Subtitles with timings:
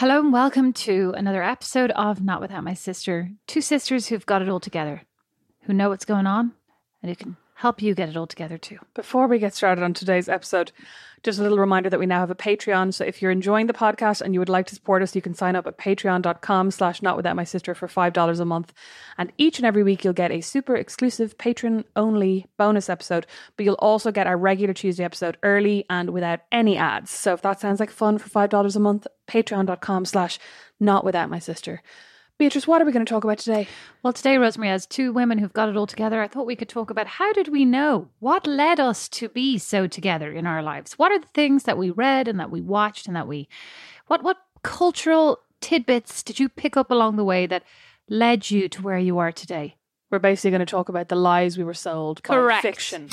[0.00, 3.30] Hello and welcome to another episode of Not Without My Sister.
[3.46, 5.00] Two sisters who've got it all together,
[5.62, 6.52] who know what's going on,
[7.02, 8.78] and who can help you get it all together too.
[8.94, 10.72] Before we get started on today's episode,
[11.22, 12.92] just a little reminder that we now have a Patreon.
[12.92, 15.34] So if you're enjoying the podcast and you would like to support us, you can
[15.34, 18.74] sign up at patreon.com slash not without my sister for $5 a month.
[19.16, 23.26] And each and every week you'll get a super exclusive patron only bonus episode,
[23.56, 27.10] but you'll also get our regular Tuesday episode early and without any ads.
[27.10, 30.38] So if that sounds like fun for $5 a month, patreon.com slash
[30.78, 31.82] not without my sister.
[32.38, 33.66] Beatrice, what are we going to talk about today?
[34.02, 36.68] Well, today, Rosemary, as two women who've got it all together, I thought we could
[36.68, 38.08] talk about how did we know?
[38.18, 40.98] What led us to be so together in our lives?
[40.98, 43.48] What are the things that we read and that we watched and that we,
[44.08, 47.62] what, what cultural tidbits did you pick up along the way that
[48.06, 49.76] led you to where you are today?
[50.10, 52.62] We're basically going to talk about the lies we were sold Correct.
[52.62, 53.08] by fiction.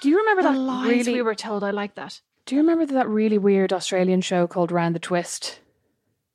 [0.00, 1.14] Do you remember The that lies really?
[1.14, 1.62] we were told.
[1.64, 2.20] I like that.
[2.46, 5.60] do you remember that really weird Australian show called Round the Twist,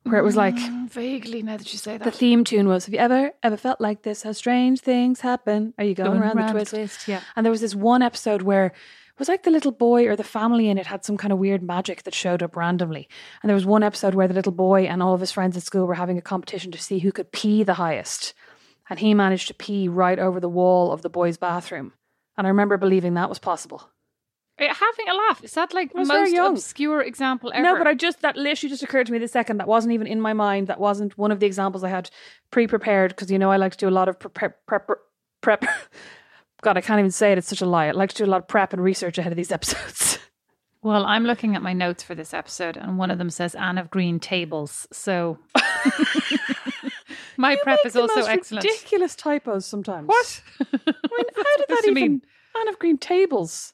[0.04, 2.04] where it was like Mm, vaguely, now that you say that.
[2.04, 4.22] the theme tune was "Have you ever ever felt like this?
[4.22, 5.74] How strange things happen?
[5.78, 7.20] Are you going, round, the twist?" yeah.
[7.34, 10.22] And there was this one episode where it was like the little boy or the
[10.24, 13.08] family in it had some kind of weird magic that showed up randomly.
[13.42, 15.62] And there was one episode where the little boy and all of his friends at
[15.62, 18.34] school were having a competition to see who could pee the highest.
[18.90, 21.94] And he managed to pee right over the wall of the boys' bathroom.
[22.38, 23.90] And I remember believing that was possible.
[24.58, 25.44] Are having a laugh?
[25.44, 26.54] Is that like very most young.
[26.54, 27.62] obscure example ever?
[27.62, 29.58] No, but I just that literally just occurred to me the second.
[29.58, 30.68] That wasn't even in my mind.
[30.68, 32.08] That wasn't one of the examples I had
[32.50, 34.88] pre-prepared because you know I like to do a lot of prep prep
[35.42, 35.64] prep.
[36.62, 37.38] God, I can't even say it.
[37.38, 37.88] It's such a lie.
[37.88, 40.18] I like to do a lot of prep and research ahead of these episodes.
[40.82, 43.76] Well, I'm looking at my notes for this episode, and one of them says Anne
[43.76, 44.86] of Green Tables.
[44.90, 45.38] So
[47.36, 48.64] my prep Make is also excellent.
[48.64, 50.06] Ridiculous typos sometimes.
[50.08, 50.42] What?
[50.60, 51.94] I mean, how did that even?
[51.94, 52.22] mean?
[52.60, 53.72] Anne of Green Tables.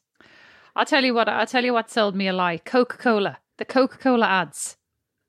[0.75, 1.29] I'll tell you what.
[1.29, 2.59] I'll tell you what sold me a lie.
[2.59, 3.39] Coca Cola.
[3.59, 4.77] The Coca Cola ads.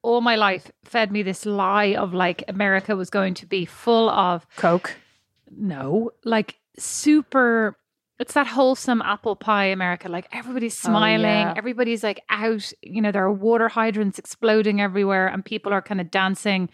[0.01, 4.09] All my life fed me this lie of like America was going to be full
[4.09, 4.97] of Coke.
[5.49, 7.77] no, like super.
[8.19, 10.09] It's that wholesome apple pie America.
[10.09, 11.53] Like everybody's oh, smiling, yeah.
[11.55, 12.71] everybody's like out.
[12.81, 16.69] You know, there are water hydrants exploding everywhere, and people are kind of dancing.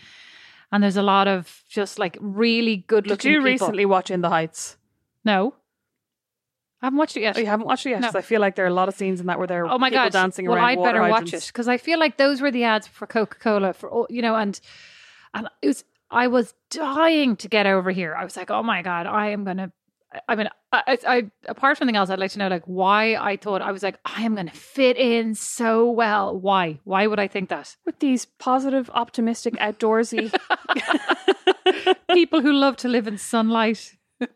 [0.71, 3.51] And there's a lot of just like really good Did looking you people.
[3.51, 4.77] recently watch In the Heights?
[5.25, 5.55] No,
[6.81, 7.35] I haven't watched it yet.
[7.35, 8.01] Oh, you haven't watched it yet?
[8.01, 8.11] No.
[8.15, 9.77] I feel like there are a lot of scenes in that where there are Oh
[9.77, 10.11] my people god!
[10.13, 12.87] dancing well, around I'd better watch it because I feel like those were the ads
[12.87, 14.59] for Coca Cola for all you know, and
[15.33, 18.15] and it was I was dying to get over here.
[18.15, 19.71] I was like, oh my god, I am gonna.
[20.27, 23.37] I mean, I, I, apart from anything else, I'd like to know like why I
[23.37, 26.35] thought I was like I am gonna fit in so well.
[26.39, 26.79] Why?
[26.83, 27.75] Why would I think that?
[27.85, 30.33] With these positive, optimistic, outdoorsy.
[32.13, 33.97] People who love to live in sunlight.
[34.19, 34.27] you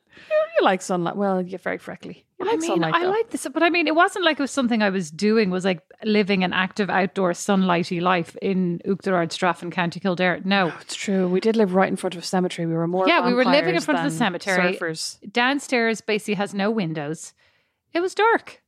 [0.62, 1.16] like sunlight.
[1.16, 2.26] Well, you're very freckly.
[2.48, 2.84] I mean.
[2.84, 5.50] I like this, but I mean, it wasn't like it was something I was doing.
[5.50, 10.42] Was like living an active outdoor sunlighty life in Uachtarard, Straffan, County Kildare.
[10.44, 11.28] No, oh, It's true.
[11.28, 12.66] We did live right in front of a cemetery.
[12.66, 13.08] We were more.
[13.08, 14.76] Yeah, we were living in front of the cemetery.
[14.76, 15.20] Surfers.
[15.32, 17.34] downstairs basically has no windows.
[17.94, 18.64] It was dark,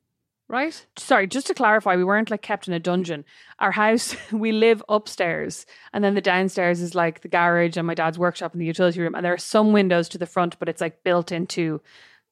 [0.47, 0.85] right?
[0.97, 3.25] Sorry, just to clarify, we weren't like kept in a dungeon.
[3.59, 7.95] Our house, we live upstairs, and then the downstairs is like the garage and my
[7.95, 9.15] dad's workshop and the utility room.
[9.15, 11.81] And there are some windows to the front, but it's like built into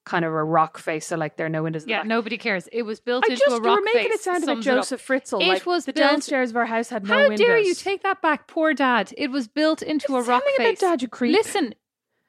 [0.06, 1.86] kind of a rock face, so like there are no windows.
[1.88, 2.68] Yeah, nobody cares.
[2.72, 4.14] It was built I into just a rock were making face.
[4.16, 4.59] it sound like.
[4.59, 5.41] Josef Fritzl.
[5.41, 7.40] It like was the built- downstairs of our house had no How windows.
[7.40, 9.14] dare you take that back, poor dad?
[9.18, 10.80] It was built into a Tell rock me about face.
[10.80, 11.34] Dad, you creep.
[11.34, 11.74] Listen,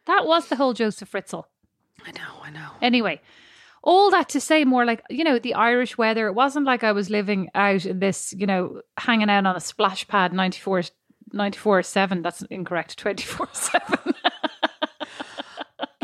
[0.07, 1.45] that was the whole Josef Fritzl.
[2.07, 2.71] I know, I know.
[2.83, 3.21] Anyway,
[3.83, 6.27] all that to say more like, you know, the Irish weather.
[6.29, 9.61] It wasn't like I was living out in this, you know, hanging out on a
[9.61, 10.83] splash pad 94,
[11.33, 12.23] 94 7.
[12.23, 12.97] That's incorrect.
[12.99, 13.99] 24 7.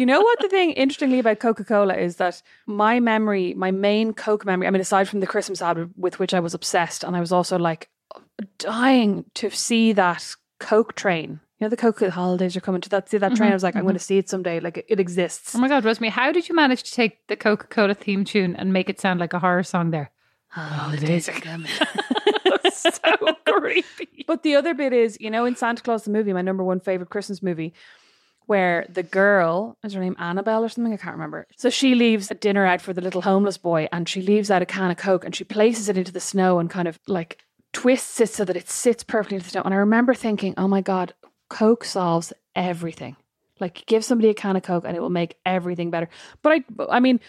[0.00, 4.14] You know what the thing interestingly about Coca Cola is that my memory, my main
[4.14, 7.14] Coke memory, I mean, aside from the Christmas ad with which I was obsessed, and
[7.14, 7.90] I was also like
[8.58, 11.40] dying to see that Coke train.
[11.58, 13.10] You know, the Coke holidays are coming to that.
[13.10, 13.48] See that train?
[13.48, 13.88] Mm-hmm, I was like, I'm mm-hmm.
[13.88, 14.60] going to see it someday.
[14.60, 15.54] Like it, it exists.
[15.54, 18.56] Oh my God, Rosemary, how did you manage to take the Coca Cola theme tune
[18.56, 20.10] and make it sound like a horror song there?
[20.48, 21.70] Holidays are coming.
[22.72, 22.90] so
[23.46, 24.24] creepy.
[24.26, 26.80] But the other bit is, you know, in Santa Claus the movie, my number one
[26.80, 27.74] favorite Christmas movie,
[28.50, 31.46] where the girl is her name Annabelle or something, I can't remember.
[31.56, 34.60] So she leaves a dinner out for the little homeless boy, and she leaves out
[34.60, 37.38] a can of Coke and she places it into the snow and kind of like
[37.72, 39.62] twists it so that it sits perfectly into the snow.
[39.64, 41.14] And I remember thinking, oh my god,
[41.48, 43.14] Coke solves everything.
[43.60, 46.08] Like give somebody a can of Coke and it will make everything better.
[46.42, 46.64] But I
[46.96, 47.20] I mean,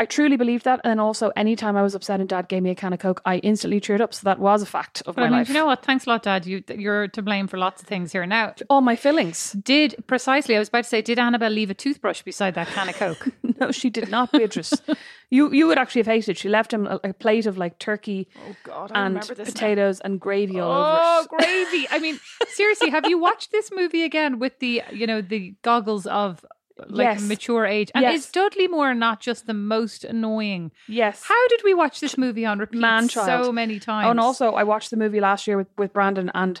[0.00, 0.80] I truly believe that.
[0.84, 3.20] And then also anytime I was upset and dad gave me a can of Coke,
[3.24, 4.14] I instantly cheered up.
[4.14, 5.48] So that was a fact of But my I mean, life.
[5.48, 5.84] you know what?
[5.84, 6.46] Thanks a lot, Dad.
[6.46, 8.24] You you're to blame for lots of things here.
[8.24, 9.52] Now, All my fillings.
[9.52, 10.54] did precisely?
[10.54, 13.28] I was about to say, did Annabelle leave a toothbrush beside that can of Coke?
[13.60, 14.72] No, she did not, Beatrice.
[15.30, 16.38] you you would actually have hated.
[16.38, 20.60] She left him a, a plate of like turkey oh God, and potatoes and gravy
[20.60, 21.88] all over Oh, gravy!
[21.90, 26.06] I mean, seriously, have you watched this movie again with the you know the goggles
[26.06, 26.44] of
[26.88, 27.22] like Yes.
[27.22, 27.90] mature age?
[27.94, 28.26] And Yes.
[28.26, 30.70] is Dudley Moore not just the most annoying?
[30.86, 31.22] Yes.
[31.24, 33.44] How did we watch this movie on repeat Man-child.
[33.46, 34.06] so many times?
[34.06, 36.60] Oh, and also I watched the movie last year with, with Brandon and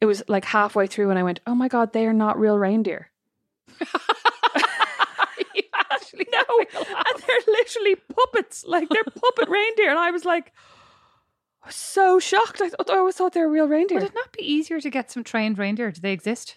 [0.00, 2.58] it was like halfway through and I went, Oh my god, they are not real
[2.58, 3.10] reindeer.
[5.54, 6.42] You actually No.
[6.60, 8.64] and they're literally puppets.
[8.66, 9.90] Like they're puppet reindeer.
[9.90, 10.52] And I was like
[11.68, 12.60] so shocked.
[12.60, 13.98] I, thought, I always thought they were real reindeer.
[13.98, 15.90] Would it not be easier to get some trained reindeer?
[15.90, 16.56] Do they exist?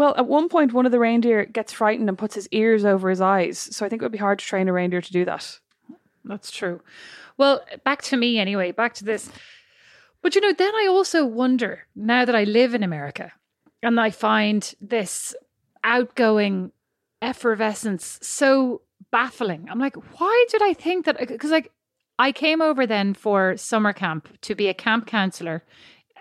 [0.00, 3.10] Well, at one point, one of the reindeer gets frightened and puts his ears over
[3.10, 3.58] his eyes.
[3.58, 5.60] So I think it would be hard to train a reindeer to do that.
[6.24, 6.80] That's true.
[7.36, 9.30] Well, back to me anyway, back to this.
[10.22, 13.32] But you know, then I also wonder now that I live in America
[13.82, 15.34] and I find this
[15.84, 16.72] outgoing
[17.20, 18.80] effervescence so
[19.10, 19.68] baffling.
[19.70, 21.18] I'm like, why did I think that?
[21.18, 21.72] Because, like,
[22.18, 25.62] I came over then for summer camp to be a camp counselor,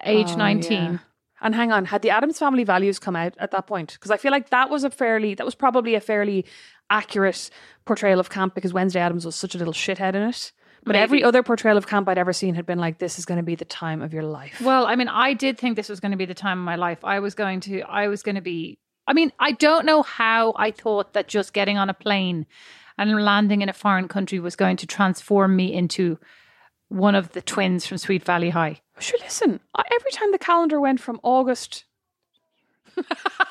[0.03, 0.71] age Oh, 19.
[0.71, 0.97] yeah.
[1.41, 3.93] And hang on, had the Addams Family Values come out at that point?
[3.93, 6.45] Because I feel like that was a fairly, that was probably a fairly
[6.89, 7.49] accurate
[7.85, 10.51] portrayal of camp because Wednesday Addams was such a little shithead in it.
[10.85, 13.37] But every other portrayal of camp I'd ever seen had been like, this is going
[13.37, 14.61] to be the time of your life.
[14.61, 16.77] Well, I mean, I did think this was going to be the time of my
[16.77, 17.03] life.
[17.03, 20.53] I was going to, I was going to be, I mean, I don't know how
[20.55, 22.45] I thought that just getting on a plane
[22.97, 26.17] and landing in a foreign country was going to transform me into
[26.87, 28.81] one of the twins from Sweet Valley High.
[28.99, 31.85] Sure, listen, every time the calendar went from August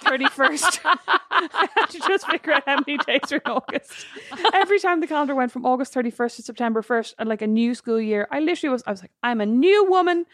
[0.05, 0.81] 31st,
[1.31, 4.07] I had to just figure out how many days are in August.
[4.53, 7.47] Every time the calendar went from August 31st to September 1st, and uh, like a
[7.47, 10.27] new school year, I literally was, I was like, I'm a new woman.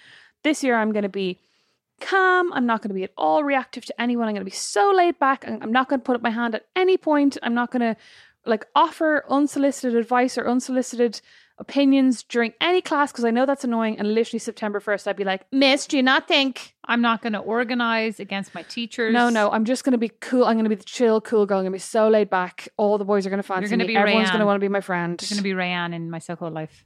[0.42, 1.38] This year I'm going to be
[2.00, 2.52] calm.
[2.52, 4.28] I'm not going to be at all reactive to anyone.
[4.28, 5.44] I'm going to be so laid back.
[5.46, 7.38] I'm not going to put up my hand at any point.
[7.42, 7.96] I'm not going to
[8.46, 11.20] like offer unsolicited advice or unsolicited
[11.58, 13.98] opinions during any class because I know that's annoying.
[13.98, 16.74] And literally September 1st, I'd be like, Miss, do you not think?
[16.84, 19.12] I'm not going to organize against my teachers.
[19.12, 20.44] No, no, I'm just going to be cool.
[20.44, 21.58] I'm going to be the chill, cool girl.
[21.58, 22.68] I'm going to be so laid back.
[22.76, 23.88] All the boys are going to fancy gonna me.
[23.88, 25.20] be Everyone's going to want to be my friend.
[25.20, 26.84] You're going to be Rayanne in my so-called life.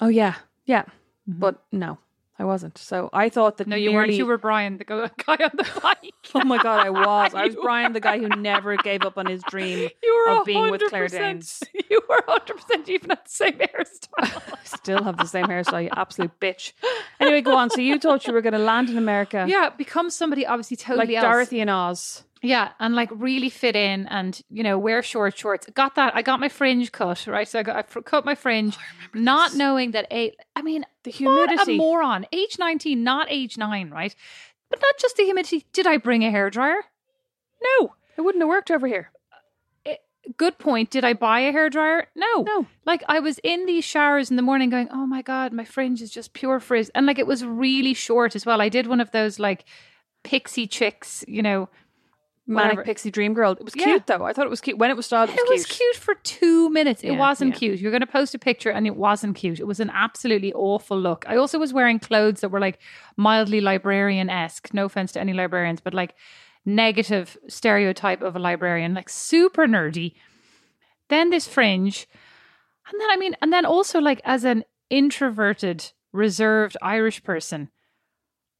[0.00, 0.34] oh, yeah.
[0.66, 0.82] Yeah.
[0.82, 1.38] Mm-hmm.
[1.38, 1.98] But no,
[2.42, 2.76] I wasn't.
[2.76, 4.10] So I thought that No, you weren't.
[4.10, 6.12] You were Brian, the guy on the bike.
[6.34, 7.34] Oh my god, I was.
[7.34, 10.44] I was Brian, the guy who never gave up on his dream You were of
[10.44, 11.62] being with Claire Danes.
[11.88, 14.08] You were 100% even had the same hairstyle.
[14.18, 16.72] I still have the same hairstyle, you absolute bitch.
[17.20, 17.70] Anyway, go on.
[17.70, 20.84] So you thought you were going to land in America, yeah, become somebody obviously like
[20.84, 21.24] totally else.
[21.24, 22.24] Dorothy and Oz.
[22.44, 25.66] Yeah, and like really fit in and you know wear short shorts.
[25.74, 26.14] Got that?
[26.16, 27.46] I got my fringe cut right.
[27.46, 30.34] So I got I cut my fringe, oh, not knowing that eight.
[30.56, 31.74] I mean, The what humidity.
[31.74, 32.26] a moron!
[32.32, 34.14] Age nineteen, not age nine, right?
[34.70, 35.66] But not just the humidity.
[35.72, 36.80] Did I bring a hairdryer?
[37.62, 37.94] No.
[38.16, 39.10] It wouldn't have worked over here.
[39.86, 39.92] Uh,
[40.36, 40.90] good point.
[40.90, 42.06] Did I buy a hairdryer?
[42.16, 42.42] No.
[42.42, 42.66] No.
[42.84, 46.02] Like I was in these showers in the morning going, "Oh my god, my fringe
[46.02, 48.60] is just pure frizz." And like it was really short as well.
[48.60, 49.64] I did one of those like
[50.24, 51.68] pixie chicks, you know,
[52.46, 52.84] Manic Whatever.
[52.84, 53.52] Pixie Dream Girl.
[53.52, 53.84] It was Yeah.
[53.84, 54.24] cute though.
[54.24, 54.76] I thought it was cute.
[54.76, 57.02] When it was styled, it was, It was cute for two minutes.
[57.04, 57.58] It Yeah, wasn't yeah.
[57.58, 57.78] cute.
[57.80, 59.60] You're going to post a picture and it wasn't cute.
[59.60, 61.24] It was an absolutely awful look.
[61.28, 62.80] I also was wearing clothes that were like
[63.16, 64.74] mildly librarian esque.
[64.74, 66.14] No offense to any librarians, but like
[66.64, 70.14] negative stereotype of a librarian, like super nerdy.
[71.10, 72.08] Then this fringe.
[72.90, 77.70] And then, I mean, and then also like as an introverted, reserved Irish person,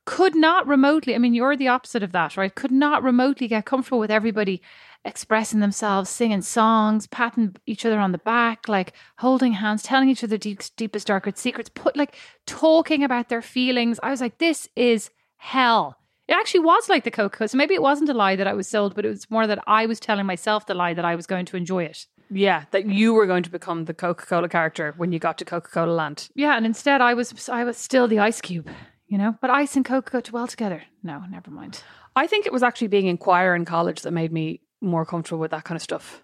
[0.05, 2.55] could not remotely, I mean, you're the opposite of that, right?
[2.55, 4.61] Could not remotely get comfortable with everybody
[5.05, 10.25] expressing themselves, singing songs, patting each other on the back, like holding hands, telling each
[10.25, 12.17] other deep, deepest, darkest secrets, put like
[12.47, 13.99] talking about their feelings.
[14.03, 15.97] I was like, this is hell.
[16.29, 17.49] It actually was like the Coca.
[17.49, 19.63] So maybe it wasn't a lie that I was sold, but it was more that
[19.67, 22.07] I was telling myself the lie that I was going to enjoy it.
[22.31, 25.45] Yeah, that you were going to become the Coca Cola character when you got to
[25.45, 26.31] Coca Cola Land.
[26.35, 28.71] Yeah, and instead I was I was still the ice cube,
[29.13, 29.37] you know.
[29.43, 30.85] But ice and Coke go too well together.
[31.03, 31.83] No, never mind.
[32.17, 35.39] I think it was actually being in choir in college that made me more comfortable
[35.39, 36.23] with that kind of stuff.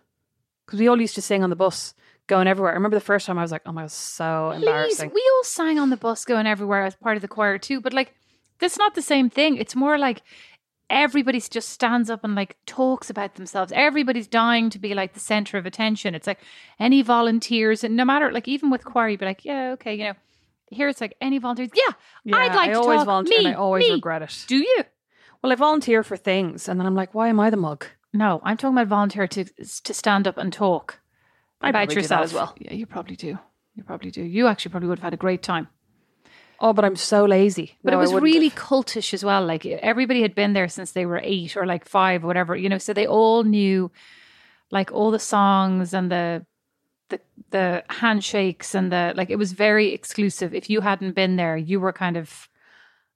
[0.66, 1.95] Because we all used to sing on the bus,
[2.26, 2.73] going everywhere.
[2.73, 5.30] I remember the first time I was like, "Oh my god, so Please, embarrassing." we
[5.37, 8.14] all sang on the bus going everywhere as part of the choir too, but like
[8.59, 9.57] that's not the same thing.
[9.59, 10.23] It's more like
[10.88, 13.71] everybody just stands up and like talks about themselves.
[13.75, 16.14] Everybody's dying to be like the center of attention.
[16.14, 16.40] It's like
[16.80, 20.04] any volunteers, and no matter like even with choir, you'd be like, yeah, okay, you
[20.04, 20.14] know.
[20.70, 21.70] Here it's like any volunteers.
[21.75, 21.94] Yeah,
[22.25, 23.06] Yeah, I'd like I to always talk.
[23.06, 23.94] volunteer Me, and I always me.
[23.94, 24.44] regret it.
[24.48, 24.84] Do you?
[25.42, 28.40] Well, I volunteer for things, and then I'm like, "Why am I the mug?" No,
[28.44, 31.00] I'm talking about volunteer to to stand up and talk
[31.60, 32.54] I'd about yourself as well.
[32.58, 33.38] Yeah, you probably do.
[33.75, 34.22] You probably do.
[34.22, 35.68] You actually probably would have had a great time.
[36.60, 37.76] Oh, but I'm so lazy.
[37.84, 38.58] But No, it was really have.
[38.58, 39.44] cultish as well.
[39.46, 42.68] Like everybody had been there since they were eight or like five or whatever, you
[42.68, 42.78] know.
[42.78, 43.92] So they all knew
[44.72, 46.44] like all the songs and the
[47.09, 49.31] the the handshakes and the like.
[49.31, 50.55] It was very exclusive.
[50.55, 52.49] If you hadn't been there, you were kind of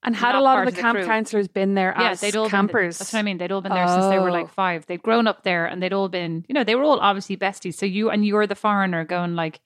[0.02, 1.06] And had a lot of of the the camp crew.
[1.06, 2.10] counselors been there yeah.
[2.10, 2.96] as They'd all campers?
[2.98, 3.38] Been, that's what I mean.
[3.38, 4.40] They'd all been there since they were Oh.
[4.40, 4.86] like five.
[4.86, 7.74] They'd grown up there and they'd all been, you know, they were all obviously besties.
[7.74, 9.60] So you and you're the foreigner going like,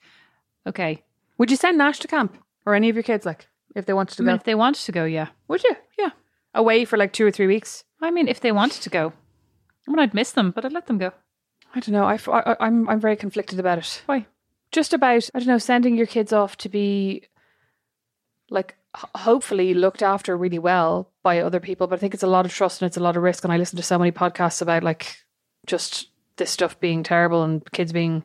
[0.66, 1.02] okay.
[1.38, 4.16] Would you send Nash to camp or any of your kids, like if they wanted
[4.16, 4.36] to I mean, go?
[4.36, 5.28] if they wanted to go, yeah.
[5.48, 5.76] Would you?
[5.98, 6.10] Yeah.
[6.54, 7.84] Away for like two or three weeks?
[8.02, 9.12] I mean, if they wanted to go,
[9.86, 11.12] I mean, I'd miss them, but I'd let them go.
[11.76, 12.06] I don't know.
[12.06, 14.02] I, f- I, am I'm very conflicted about it.
[14.06, 14.26] Why?
[14.72, 17.24] Just about I don't know sending your kids off to be
[18.48, 21.86] like hopefully looked after really well by other people.
[21.86, 23.44] But I think it's a lot of trust and it's a lot of risk.
[23.44, 25.18] And I listen to so many podcasts about like
[25.66, 28.24] just this stuff being terrible and kids being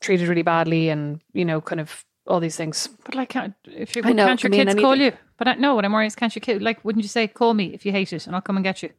[0.00, 2.86] treated really badly and you know kind of all these things.
[3.06, 5.12] But like, can't, if you I know, can't your can mean kids call you?
[5.38, 6.84] But I, no, what I'm worried is can't your kid like?
[6.84, 8.90] Wouldn't you say call me if you hate it, and I'll come and get you?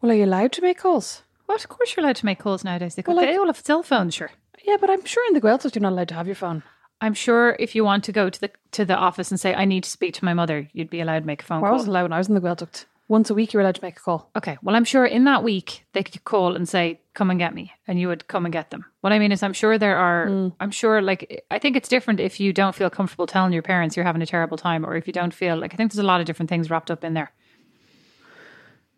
[0.00, 1.22] Well, are you allowed to make calls?
[1.46, 1.62] What?
[1.62, 2.94] Of course you're allowed to make calls nowadays.
[2.94, 4.30] They, Well, like- they all have cell phones, sure.
[4.64, 6.62] Yeah, but I'm sure in the Gaeltacht you're not allowed to have your phone.
[7.00, 9.64] I'm sure if you want to go to the to the office and say I
[9.66, 11.74] need to speak to my mother, you'd be allowed to make a phone Well, I
[11.74, 12.86] wasn't allowed when I was in the Gaeltacht.
[13.08, 14.30] Once a week you're allowed to make a call.
[14.34, 17.54] Okay, well, I'm sure in that week they could call and say, "Come and get
[17.54, 18.86] me," and you would come and get them.
[19.02, 20.28] What I mean is, I'm sure there are.
[20.28, 20.48] Hmm.
[20.58, 23.94] I'm sure, like, I think it's different if you don't feel comfortable telling your parents
[23.94, 25.74] you're having a terrible time, or if you don't feel like.
[25.74, 27.30] I think there's a lot of different things wrapped up in there.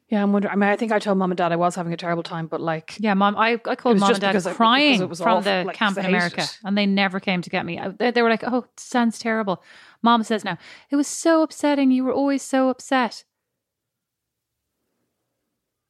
[0.08, 0.52] Yeah, I'm wondering.
[0.52, 2.46] I mean, I think I told mom and dad I was having a terrible time,
[2.46, 3.36] but like, Yeah, mom.
[3.36, 6.42] I, I called mom and dad crying it from awful, the like, camp in America,
[6.42, 6.58] it.
[6.64, 7.78] and they never came to get me.
[7.80, 9.64] I- They, they were like, "Oh, it sounds terrible."
[10.02, 10.58] Mom says now,
[10.90, 11.90] "It was so upsetting.
[11.90, 13.24] You were always so upset."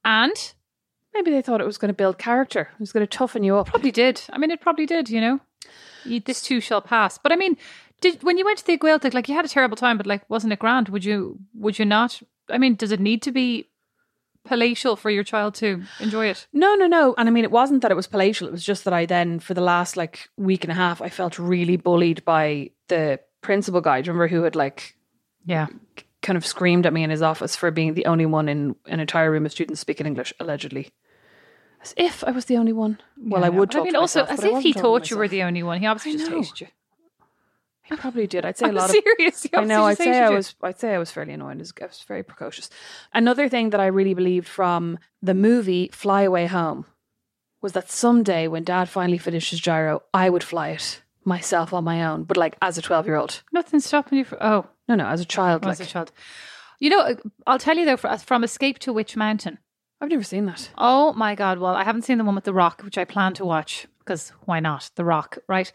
[0.04, 0.54] And
[1.14, 2.70] maybe they thought it was going to build character.
[2.72, 3.66] It was going to toughen you up.
[3.66, 4.22] probably did.
[4.30, 5.10] I mean, it probably did.
[5.10, 5.40] You know,
[6.04, 7.18] you, this too shall pass.
[7.18, 7.56] But I mean,
[8.00, 10.28] did when you went to the Gaeltacht, like you had a terrible time, but like,
[10.30, 10.88] wasn't it grand?
[10.88, 11.38] Would you?
[11.54, 12.22] Would you not?
[12.48, 13.68] I mean, does it need to be
[14.46, 16.46] palatial for your child to enjoy it?
[16.52, 17.14] No, no, no.
[17.18, 18.48] And I mean, it wasn't that it was palatial.
[18.48, 21.08] It was just that I then, for the last like week and a half, I
[21.08, 24.00] felt really bullied by the principal guy.
[24.00, 24.96] Do you remember who had like
[25.44, 25.66] Yeah.
[26.22, 29.00] kind of screamed at me in his office for being the only one in an
[29.00, 30.90] entire room of students speaking English, allegedly.
[31.82, 32.98] As if I was the only one.
[33.16, 35.10] Well, I would talk I mean, also myself, as if he wasn't talking to thought
[35.10, 35.78] you were the only one.
[35.80, 36.66] He obviously just hated you.
[37.88, 38.44] He probably did.
[38.44, 39.46] I'd say a lot of serious.
[39.54, 39.84] I know.
[39.84, 40.54] I'd just say I was.
[40.62, 41.56] I'd say I was fairly annoyed.
[41.56, 42.68] I was, I was very precocious.
[43.14, 46.86] Another thing that I really believed from the movie Fly Away Home
[47.62, 51.84] was that someday when Dad finally finished his gyro, I would fly it myself on
[51.84, 53.42] my own, but like as a twelve-year-old.
[53.52, 54.38] Nothing stopping you from.
[54.40, 55.64] Oh, No, no, as a child.
[55.64, 56.12] Oh, as Like a child.
[56.78, 57.14] You know, uh,
[57.46, 59.58] I'll tell you though, fr- uh, from Escape to Witch Mountain.
[60.00, 60.68] I've never seen that.
[60.76, 61.58] Oh my God.
[61.58, 64.30] Well, I haven't seen the one with The Rock, which I plan to watch because
[64.44, 64.90] why not?
[64.94, 65.72] The Rock, right?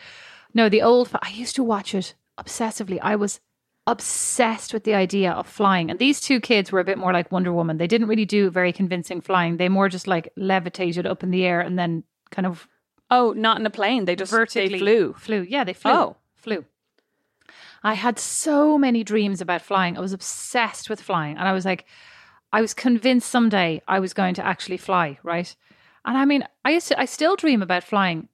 [0.53, 3.00] No, the old, I used to watch it obsessively.
[3.01, 3.39] I was
[3.88, 5.89] obsessed with the idea of flying.
[5.89, 7.77] And these two kids were a bit more like Wonder Woman.
[7.77, 9.58] They didn't really do very convincing flying.
[9.58, 12.67] They more just like levitated up in the air and then kind of
[13.12, 14.05] Oh, not in a plane.
[14.05, 15.13] They just vertically they flew.
[15.13, 15.41] Flew.
[15.41, 15.91] Yeah, they flew.
[15.91, 16.15] Oh.
[16.36, 16.63] Flew.
[17.84, 19.98] I had so many dreams about flying.
[19.98, 21.38] I was obsessed with flying.
[21.38, 21.86] And I was like,
[22.53, 25.53] I was convinced someday I was going to actually fly, right?
[26.05, 28.29] And I mean, I used to, I still dream about flying,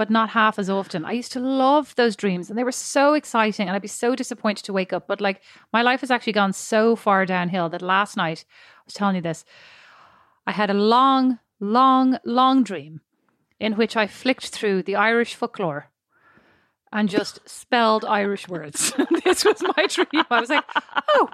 [0.00, 1.04] but not half as often.
[1.04, 4.16] I used to love those dreams and they were so exciting and I'd be so
[4.16, 5.06] disappointed to wake up.
[5.06, 5.42] But like
[5.74, 8.46] my life has actually gone so far downhill that last night,
[8.78, 9.44] I was telling you this,
[10.46, 13.02] I had a long, long, long dream
[13.58, 15.90] in which I flicked through the Irish folklore
[16.90, 18.94] and just spelled Irish words.
[19.26, 20.24] this was my dream.
[20.30, 20.64] I was like,
[21.14, 21.28] oh,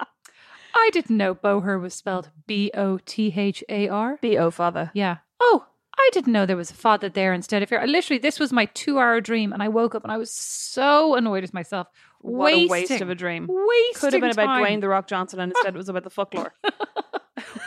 [0.75, 4.19] I didn't know Boher was spelled B O T H A R.
[4.21, 4.91] B O father.
[4.93, 5.19] Yeah.
[5.39, 5.67] Oh,
[5.99, 7.83] I didn't know there was a father there instead of here.
[7.85, 11.15] Literally, this was my two hour dream, and I woke up and I was so
[11.15, 11.87] annoyed with myself.
[12.21, 13.47] What wasting, a waste of a dream.
[13.47, 14.63] Wasting Could have been about time.
[14.65, 16.53] Dwayne the Rock Johnson, and instead it was about the folklore.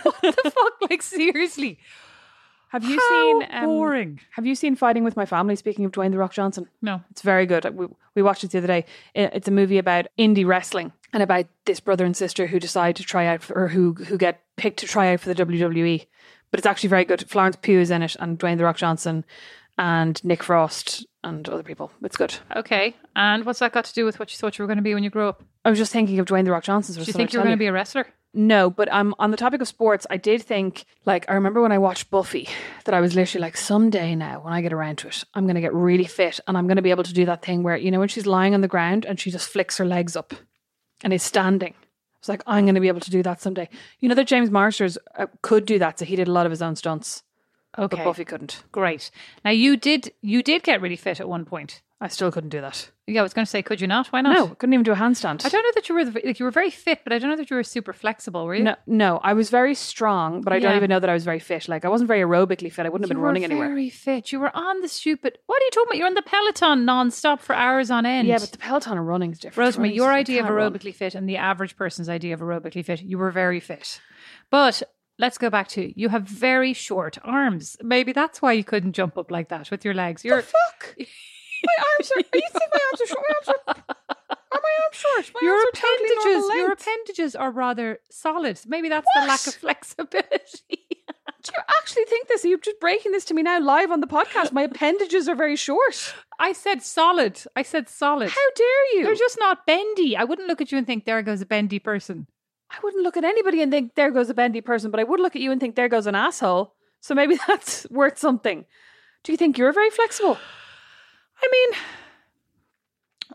[0.02, 0.90] what the fuck?
[0.90, 1.78] Like seriously,
[2.68, 4.20] Have you How seen um, boring?
[4.32, 5.56] Have you seen Fighting with My Family?
[5.56, 7.02] Speaking of Dwayne the Rock Johnson, No.
[7.10, 7.64] it's very good.
[7.75, 8.84] We, we watched it the other day.
[9.14, 13.02] It's a movie about indie wrestling and about this brother and sister who decide to
[13.02, 16.06] try out for, or who who get picked to try out for the WWE.
[16.50, 17.28] But it's actually very good.
[17.28, 19.25] Florence Pugh is in it, and Dwayne the Rock Johnson,
[19.78, 21.90] and Nick Frost, and other people.
[22.02, 22.35] It's good.
[22.57, 22.97] Okay.
[23.14, 24.95] And what's that got to do with what you thought you were going to be
[24.95, 25.42] when you grow up?
[25.64, 26.95] I was just thinking of Dwayne the Rock Johnson.
[26.95, 28.07] Do you think you were going to be a wrestler?
[28.33, 31.73] No, but um, on the topic of sports, I did think, like, I remember when
[31.73, 32.49] I watched Buffy,
[32.85, 35.57] that I was literally like, someday now, when I get around to it, I'm going
[35.57, 37.76] to get really fit and I'm going to be able to do that thing where,
[37.76, 40.33] you know, when she's lying on the ground and she just flicks her legs up
[41.02, 41.75] and is standing.
[42.20, 43.68] Was like, I'm going to be able to do that someday.
[44.00, 46.50] You know that James Marsters uh, could do that, so he did a lot of
[46.50, 47.22] his own stunts.
[47.78, 47.96] Okay.
[47.96, 48.64] but Buffy couldn't.
[48.72, 49.10] Great.
[49.44, 51.82] Now you did you did get really fit at one point.
[52.02, 52.90] I still couldn't do that.
[53.06, 54.06] Yeah, I was going to say, could you not?
[54.06, 54.32] Why not?
[54.32, 55.44] No, couldn't even do a handstand.
[55.44, 57.28] I don't know that you were the, like you were very fit, but I don't
[57.28, 58.46] know that you were super flexible.
[58.46, 58.64] Were you?
[58.64, 61.40] No, no, I was very strong, but I don't even know that I was very
[61.40, 61.68] fit.
[61.68, 62.86] Like I wasn't very aerobically fit.
[62.86, 63.68] I wouldn't have been running anywhere.
[63.68, 64.32] very fit.
[64.32, 65.36] You were on the stupid.
[65.44, 65.98] What are you talking about?
[65.98, 68.26] You're on the Peloton non-stop for hours on end.
[68.26, 69.66] Yeah, but the Peloton and running is different.
[69.66, 70.72] Rosemary, your idea of can't run.
[70.72, 74.00] aerobically fit and the average person's idea of aerobically fit, you were very fit.
[74.48, 74.82] But
[75.20, 77.76] let's go back to you have very short arms.
[77.82, 80.24] Maybe that's why you couldn't jump up like that with your legs.
[80.24, 80.96] You're fuck.
[80.98, 82.18] my arms are.
[82.18, 83.24] Are you think my arms are short?
[83.28, 83.96] My arms are.
[84.52, 85.30] Are my arms short?
[85.34, 88.60] My your arms are totally appendages, your appendages are rather solid.
[88.66, 90.86] Maybe that's the lack of flexibility.
[91.42, 92.44] Do you actually think this?
[92.44, 94.52] You're you just breaking this to me now live on the podcast?
[94.52, 96.14] My appendages are very short.
[96.38, 97.40] I said solid.
[97.56, 98.28] I said solid.
[98.28, 99.04] How dare you?
[99.04, 100.16] They're just not bendy.
[100.16, 102.26] I wouldn't look at you and think there goes a bendy person.
[102.70, 105.20] I wouldn't look at anybody and think there goes a bendy person, but I would
[105.20, 106.74] look at you and think there goes an asshole.
[107.00, 108.64] So maybe that's worth something.
[109.24, 110.38] Do you think you're very flexible?
[111.42, 111.80] I mean,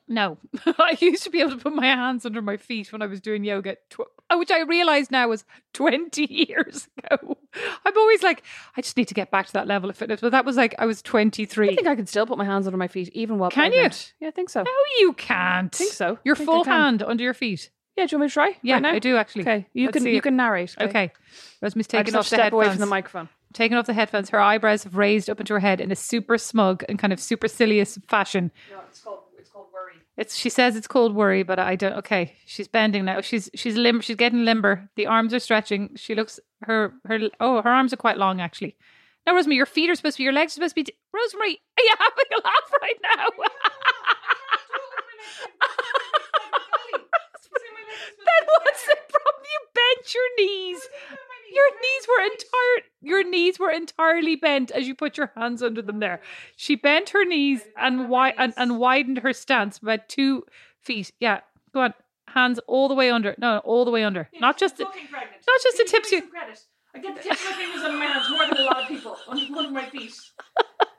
[0.07, 0.37] no.
[0.65, 3.19] I used to be able to put my hands under my feet when I was
[3.21, 7.37] doing yoga, tw- uh, which I realize now was 20 years ago.
[7.85, 8.43] I'm always like,
[8.75, 10.21] I just need to get back to that level of fitness.
[10.21, 11.69] But that was like, I was 23.
[11.69, 13.89] I think I can still put my hands under my feet even while Can you?
[14.19, 14.63] Yeah, I think so.
[14.63, 15.73] no, you can't.
[15.73, 16.19] I think so.
[16.23, 17.71] Your think full hand under your feet.
[17.97, 18.57] Yeah, do you want me to try?
[18.61, 18.91] Yeah, right now?
[18.91, 19.43] I do actually.
[19.43, 20.23] Okay, you Let's can you it.
[20.23, 20.75] can narrate.
[20.79, 21.11] Okay.
[21.61, 22.63] Rosemary's I taking just off the step headphones.
[22.65, 23.29] away from the microphone.
[23.53, 24.29] taking off the headphones.
[24.31, 27.19] Her eyebrows have raised up into her head in a super smug and kind of
[27.21, 28.51] supercilious fashion.
[28.71, 29.93] No, it's called it's called worry.
[30.17, 31.93] It's she says it's called worry, but I don't.
[31.99, 33.21] Okay, she's bending now.
[33.21, 34.03] She's she's limber.
[34.03, 34.89] She's getting limber.
[34.97, 35.91] The arms are stretching.
[35.95, 37.19] She looks her her.
[37.39, 38.75] Oh, her arms are quite long actually.
[39.25, 40.23] Now, Rosemary, your feet are supposed to be.
[40.25, 40.83] Your legs are supposed to be.
[40.83, 43.45] T- Rosemary, are you having a laugh right now?
[48.17, 49.43] then what's the problem?
[49.43, 50.79] You bent your knees.
[51.53, 52.89] Your knees were entire.
[53.01, 55.99] Your knees were entirely bent as you put your hands under them.
[55.99, 56.19] There,
[56.55, 60.43] she bent her knees and wi- and, and widened her stance about two
[60.81, 61.11] feet.
[61.19, 61.41] Yeah,
[61.73, 61.93] go on.
[62.27, 63.33] Hands all the way under.
[63.37, 64.27] No, all the way under.
[64.41, 66.11] Not just the, not just the tips.
[66.11, 66.23] You,
[66.93, 68.87] I get the tips of my fingers under my hands more than a lot of
[68.89, 70.11] people on one of my feet.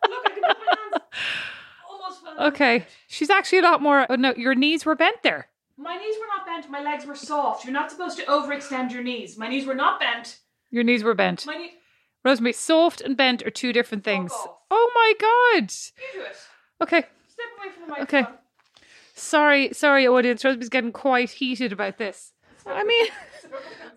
[0.09, 1.05] Look, I can put my hands
[1.91, 2.23] almost.
[2.25, 4.07] well okay, she's actually a lot more.
[4.09, 5.49] Oh, no, your knees were bent there.
[5.79, 6.71] My knees were not bent.
[6.71, 7.65] My legs were soft.
[7.65, 9.37] You're not supposed to overextend your knees.
[9.37, 10.39] My knees were not bent.
[10.71, 11.45] Your knees were bent.
[11.47, 11.73] My knee.
[12.25, 14.33] Rosemary, soft and bent are two different things.
[14.71, 15.71] Oh my god.
[15.71, 16.37] You do it.
[16.83, 18.25] Okay, Step away from the microphone.
[18.25, 18.31] Okay.
[19.15, 20.45] sorry, sorry, audience.
[20.45, 22.33] Rosemary's getting quite heated about this.
[22.67, 23.07] I mean,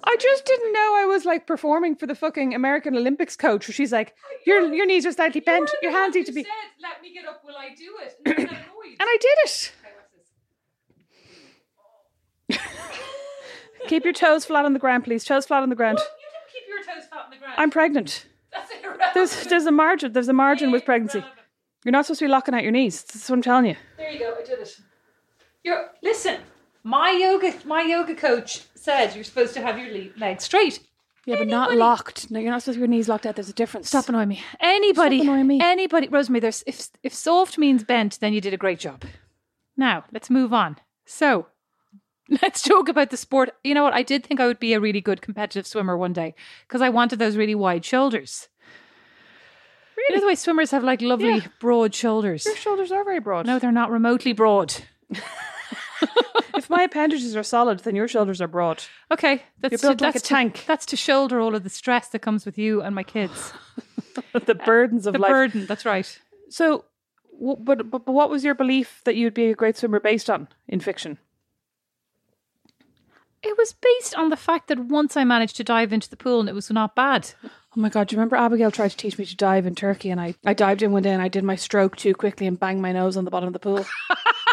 [0.03, 3.67] I just didn't know I was like performing for the fucking American Olympics coach.
[3.67, 4.13] Where she's like,
[4.45, 5.71] your your knees are slightly bent.
[5.81, 6.45] Your hands need to be.
[6.79, 7.43] "Let me get up.
[7.43, 9.71] Will I do it?" And And I did it.
[13.89, 15.23] Keep your toes flat on the ground, please.
[15.23, 15.97] Toes flat on the ground.
[15.97, 17.55] You don't keep your toes flat on the ground.
[17.57, 18.27] I'm pregnant.
[18.53, 19.13] That's irrelevant.
[19.15, 20.13] There's there's a margin.
[20.13, 21.23] There's a margin with pregnancy.
[21.83, 23.03] You're not supposed to be locking out your knees.
[23.03, 23.75] That's what I'm telling you.
[23.97, 24.35] There you go.
[24.39, 24.79] I did it.
[25.63, 26.37] You're listen.
[26.83, 30.79] My yoga, my yoga coach said you're supposed to have your legs straight.
[31.25, 32.31] Yeah, but not locked.
[32.31, 33.35] No, you're not supposed to have your knees locked out.
[33.35, 33.87] There's a difference.
[33.87, 34.41] Stop annoying me.
[34.59, 35.59] Anybody, Stop annoying me.
[35.61, 36.39] anybody, Rosemary.
[36.41, 39.03] There's if if soft means bent, then you did a great job.
[39.75, 40.77] Now let's move on.
[41.05, 41.47] So
[42.41, 43.49] let's talk about the sport.
[43.63, 43.93] You know what?
[43.93, 46.35] I did think I would be a really good competitive swimmer one day
[46.67, 48.47] because I wanted those really wide shoulders.
[49.97, 51.47] You know the way swimmers have like lovely Yeah.
[51.59, 52.45] broad shoulders.
[52.45, 53.45] Your shoulders are very broad.
[53.45, 54.73] No, they're not remotely broad.
[56.55, 58.83] if my appendages are solid, then your shoulders are broad.
[59.11, 60.63] Okay, that's You're built to, like that's a to- tank.
[60.67, 63.51] that's to shoulder all of the stress that comes with you and my kids.
[64.45, 65.29] the burdens of the life.
[65.31, 65.65] burden.
[65.65, 66.19] That's right.
[66.49, 66.85] So,
[67.37, 70.29] w- but, but but what was your belief that you'd be a great swimmer based
[70.29, 71.17] on in fiction?
[73.41, 76.41] It was based on the fact that once I managed to dive into the pool
[76.41, 77.31] and it was not bad.
[77.43, 78.07] Oh my god!
[78.07, 80.53] Do you remember Abigail tried to teach me to dive in Turkey, and I I
[80.53, 83.15] dived in one day and I did my stroke too quickly and banged my nose
[83.15, 83.85] on the bottom of the pool,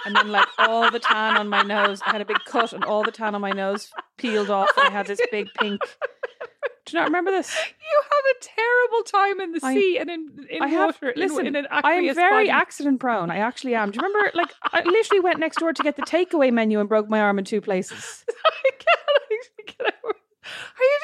[0.04, 2.84] and then like all the tan on my nose, I had a big cut, and
[2.84, 5.80] all the tan on my nose peeled off, and I had this big pink.
[6.86, 7.54] Do you not remember this?
[7.86, 11.10] You have a terrible time in the I- sea and in, in I water.
[11.10, 11.46] in- listen.
[11.46, 12.50] in, an I am very body.
[12.50, 13.30] accident prone.
[13.30, 13.90] I actually am.
[13.92, 14.30] Do you remember?
[14.34, 17.38] Like I literally went next door to get the takeaway menu and broke my arm
[17.38, 18.24] in two places.
[18.44, 20.14] I can't actually get over.
[20.78, 20.98] Are you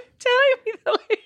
[0.18, 0.92] telling me that?
[1.10, 1.20] Like,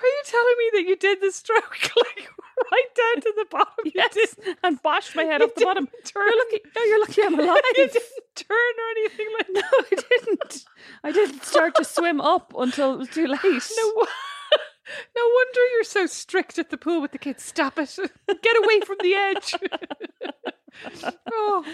[0.00, 2.28] are you telling me that you did the stroke like
[2.72, 3.92] right down to the bottom?
[3.94, 5.88] Yes, and bashed my head you off the bottom.
[6.04, 6.26] Turn.
[6.28, 6.60] You're lucky.
[6.76, 7.62] No, you're lucky I'm alive.
[7.76, 8.02] You didn't
[8.34, 10.64] turn or anything like No, I didn't.
[11.04, 13.42] I didn't start to swim up until it was too late.
[13.42, 14.06] No,
[15.16, 17.42] no wonder you're so strict at the pool with the kids.
[17.44, 17.94] Stop it!
[17.96, 19.54] Get away from the edge.
[21.30, 21.64] oh,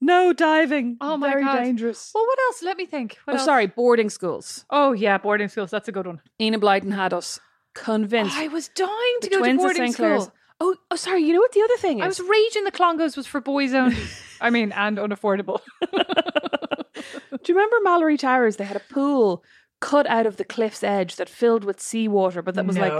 [0.00, 0.96] no diving.
[1.00, 1.62] Oh my Very God.
[1.64, 2.10] dangerous.
[2.14, 2.62] Well, what else?
[2.62, 3.18] Let me think.
[3.24, 3.44] What Oh, else?
[3.44, 4.64] sorry, boarding schools.
[4.70, 5.70] Oh yeah, boarding schools.
[5.70, 6.20] That's a good one.
[6.40, 7.40] Enid Blyton had us
[7.74, 8.36] convinced.
[8.36, 10.32] I was dying to the go to boarding school.
[10.60, 11.22] Oh, oh, sorry.
[11.24, 12.04] You know what the other thing is?
[12.04, 13.96] I was raging the Clongowes was for boys only.
[14.40, 15.60] I mean, and unaffordable.
[15.92, 18.56] Do you remember Malory Towers?
[18.56, 19.42] They had a pool
[19.80, 22.92] cut out of the cliff's edge that filled with seawater, but that was like,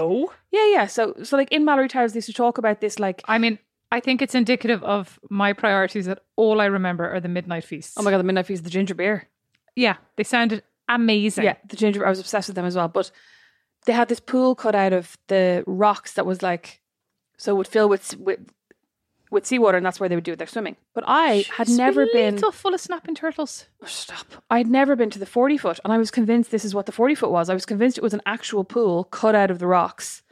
[0.50, 0.86] yeah, yeah.
[0.86, 3.60] So, so like in Malory Towers, they used to talk about this, like, I mean,
[3.92, 7.94] I think it's indicative of my priorities that all I remember are the midnight feasts.
[7.96, 9.28] oh my god, the midnight feast, the ginger beer.
[9.76, 11.44] Yeah, they sounded amazing.
[11.44, 12.04] Yeah, the ginger.
[12.04, 12.88] I was obsessed with them as well.
[12.88, 13.10] But
[13.86, 16.80] they had this pool cut out of the rocks that was like,
[17.36, 18.40] so it would fill with with
[19.30, 20.76] with seawater, and that's where they would do their swimming.
[20.94, 22.34] But I had never been.
[22.34, 23.66] Lethal full of snapping turtles.
[23.82, 24.26] Oh, stop.
[24.50, 26.92] I'd never been to the 40 foot, and I was convinced this is what the
[26.92, 27.48] 40 foot was.
[27.48, 30.22] I was convinced it was an actual pool cut out of the rocks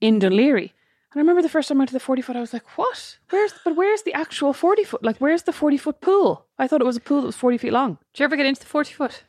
[0.00, 0.70] in Dún Laoghaire.
[1.12, 2.76] And I remember the first time I went to the 40 foot, I was like,
[2.76, 3.18] what?
[3.30, 5.04] Where's, but where's the actual 40 foot?
[5.04, 6.46] Like, where's the 40 foot pool?
[6.58, 7.98] I thought it was a pool that was 40 feet long.
[8.12, 9.22] Did you ever get into the forty foot?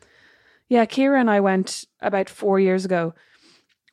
[0.70, 3.14] Yeah, Kira and I went about four years ago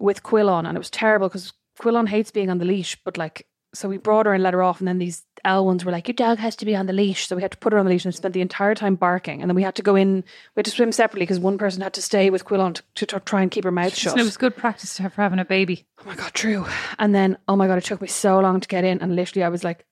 [0.00, 3.46] with Quillon, and it was terrible because Quillon hates being on the leash, but like,
[3.74, 6.06] so we brought her and let her off, and then these L ones were like,
[6.06, 7.26] Your dog has to be on the leash.
[7.26, 9.40] So we had to put her on the leash and spent the entire time barking.
[9.40, 11.80] And then we had to go in, we had to swim separately because one person
[11.82, 14.12] had to stay with Quillon to, to, try and keep her mouth shut.
[14.12, 15.86] And it was good practice to have for having a baby.
[16.00, 16.66] Oh my god, true.
[16.98, 19.42] And then, oh my god, it took me so long to get in, and literally,
[19.42, 19.86] I was like,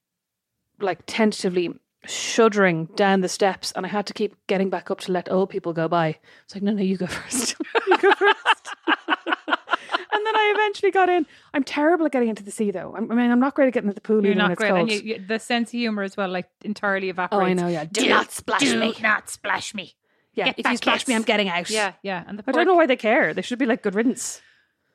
[0.79, 1.71] like tentatively
[2.07, 5.51] shuddering down the steps, and I had to keep getting back up to let old
[5.51, 6.19] people go by.
[6.45, 7.57] It's like, no, no, you go first.
[7.89, 8.69] you go first.
[8.87, 11.27] and then I eventually got in.
[11.55, 12.95] I'm terrible at getting into the sea, though.
[12.95, 14.81] I'm- I mean, I'm not great at getting into the pool You're not great, cold.
[14.83, 17.43] and you, you, the sense of humor as well, like entirely evaporates.
[17.43, 17.47] oh.
[17.47, 17.69] I know.
[17.69, 17.85] Yeah.
[17.85, 18.93] Do, Do not splash do me.
[18.93, 19.95] Do not splash me.
[20.35, 20.47] Yeah.
[20.47, 21.15] Get If you splash me.
[21.15, 21.69] I'm getting out.
[21.71, 22.25] Yeah, yeah.
[22.27, 23.35] And the I don't know why they care.
[23.35, 24.41] They should be like good riddance.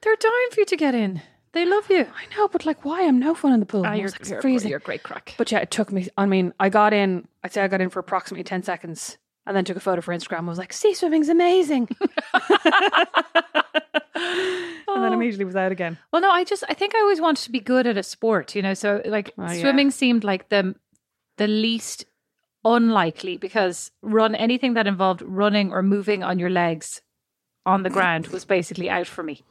[0.01, 1.21] they're dying for you to get in.
[1.55, 2.01] They love you.
[2.01, 3.07] I know, but like, why?
[3.07, 3.85] I'm no fun in the pool.
[3.85, 4.69] Ah, you're, like, you're, freezing.
[4.69, 5.35] you're great crack.
[5.37, 6.09] But yeah, it took me.
[6.17, 7.29] I mean, I got in.
[7.45, 10.13] I'd say I got in for approximately ten seconds, and then took a photo for
[10.13, 10.39] Instagram.
[10.39, 11.87] I was like, "Sea swimming's amazing,"
[14.15, 15.97] and then immediately was out again.
[16.11, 18.53] Well, no, I just I think I always wanted to be good at a sport,
[18.53, 18.73] you know.
[18.73, 19.61] So like Oh, yeah.
[19.61, 20.75] swimming seemed like the
[21.37, 22.05] the least
[22.65, 27.01] unlikely because run anything that involved running or moving on your legs
[27.65, 29.41] on the ground was basically out for me.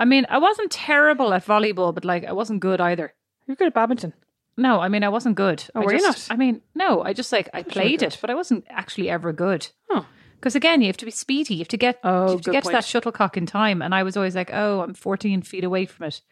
[0.00, 3.12] I mean, I wasn't terrible at volleyball, but like I wasn't good either.
[3.46, 4.14] You're good at badminton.
[4.56, 5.62] No, I mean I wasn't good.
[5.74, 6.26] Oh, I were you not?
[6.30, 9.68] I mean, no, I just like I played it, but I wasn't actually ever good.
[9.90, 11.54] Oh, Because again, you have to be speedy.
[11.54, 13.82] You have to get Oh, you have to get to that shuttlecock in time.
[13.82, 16.22] And I was always like, oh, I'm 14 feet away from it.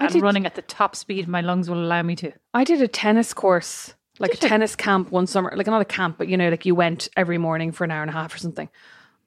[0.00, 2.32] I and did- running at the top speed my lungs will allow me to.
[2.52, 5.52] I did a tennis course, like Did a tennis camp one summer.
[5.54, 8.02] Like not a camp, but you know, like you went every morning for an hour
[8.02, 8.68] and a half or something.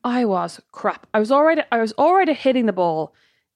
[0.04, 1.08] I was crap.
[1.14, 1.62] I was already.
[1.72, 3.14] I was already hitting the ball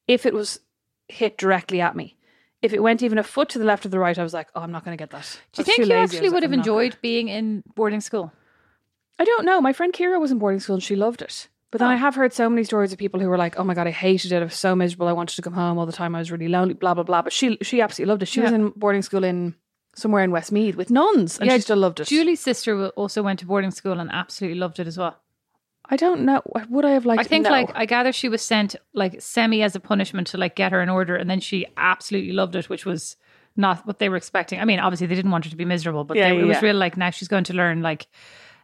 [0.08, 0.60] if it was
[1.08, 2.16] hit directly at me.
[2.62, 4.48] If it went even a foot to the left or the right, I was like,
[4.56, 6.98] "Oh, I'm not going to get that." Do you think you actually would have enjoyed
[7.02, 8.32] being in boarding school?
[9.20, 9.62] I don't know.
[9.62, 11.48] My friend Kira was in boarding school and she loved it.
[11.72, 11.92] But then Oh.
[11.92, 13.92] I have heard so many stories of people who were like, "Oh my god, I
[13.92, 14.42] hated it.
[14.42, 15.08] I was so miserable.
[15.08, 16.16] I wanted to come home all the time.
[16.16, 17.22] I was really lonely." Blah blah blah.
[17.22, 18.28] But she she absolutely loved it.
[18.28, 19.56] She was in boarding school in
[19.96, 22.08] somewhere in Westmeath with nuns, and Yeah, she still loved it.
[22.08, 25.18] Julie's sister also went to boarding school and absolutely loved it as well.
[25.90, 26.42] I don't know.
[26.70, 27.22] Would I have liked?
[27.22, 27.52] I think no.
[27.52, 30.82] like I gather she was sent like semi as a punishment to like get her
[30.82, 33.18] in order, and then she absolutely loved it, which was
[33.56, 34.60] not what they were expecting.
[34.60, 36.46] I mean, obviously they didn't want her to be miserable, but Yeah, they, yeah, it
[36.46, 36.66] was yeah.
[36.66, 38.08] real like now she's going to learn like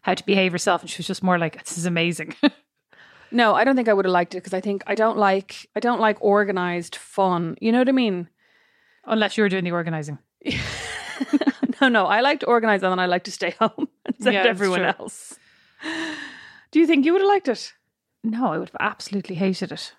[0.02, 2.36] how to behave herself, and she was just more like this is amazing.
[3.32, 3.54] no.
[3.54, 5.80] I don't think I would have liked it because I think I don't like I
[5.80, 7.56] don't like organized fun.
[7.62, 8.30] You know what I mean?
[9.06, 10.18] Unless you were doing the organizing.
[11.82, 12.06] no, no.
[12.06, 15.38] I like to organize and then I like to stay home and send everyone else.
[16.72, 17.74] Do you think you would have liked it?
[18.24, 19.94] No, I would have absolutely hated it.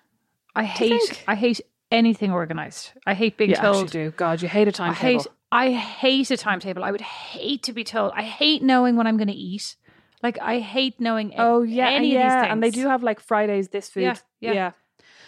[0.55, 1.23] I hate?
[1.27, 2.91] I hate anything organized.
[3.05, 4.11] I hate being Yeah, I told do.
[4.11, 5.19] God, you hate a timetable.
[5.19, 6.83] hate I hate a timetable.
[6.83, 8.11] I would hate to be told.
[8.15, 9.75] I hate knowing what I'm going to eat.
[10.23, 11.33] Like I hate knowing.
[11.37, 14.03] Oh yeah, any yeah, of these and they do have like Fridays this food.
[14.03, 14.71] Yeah, yeah.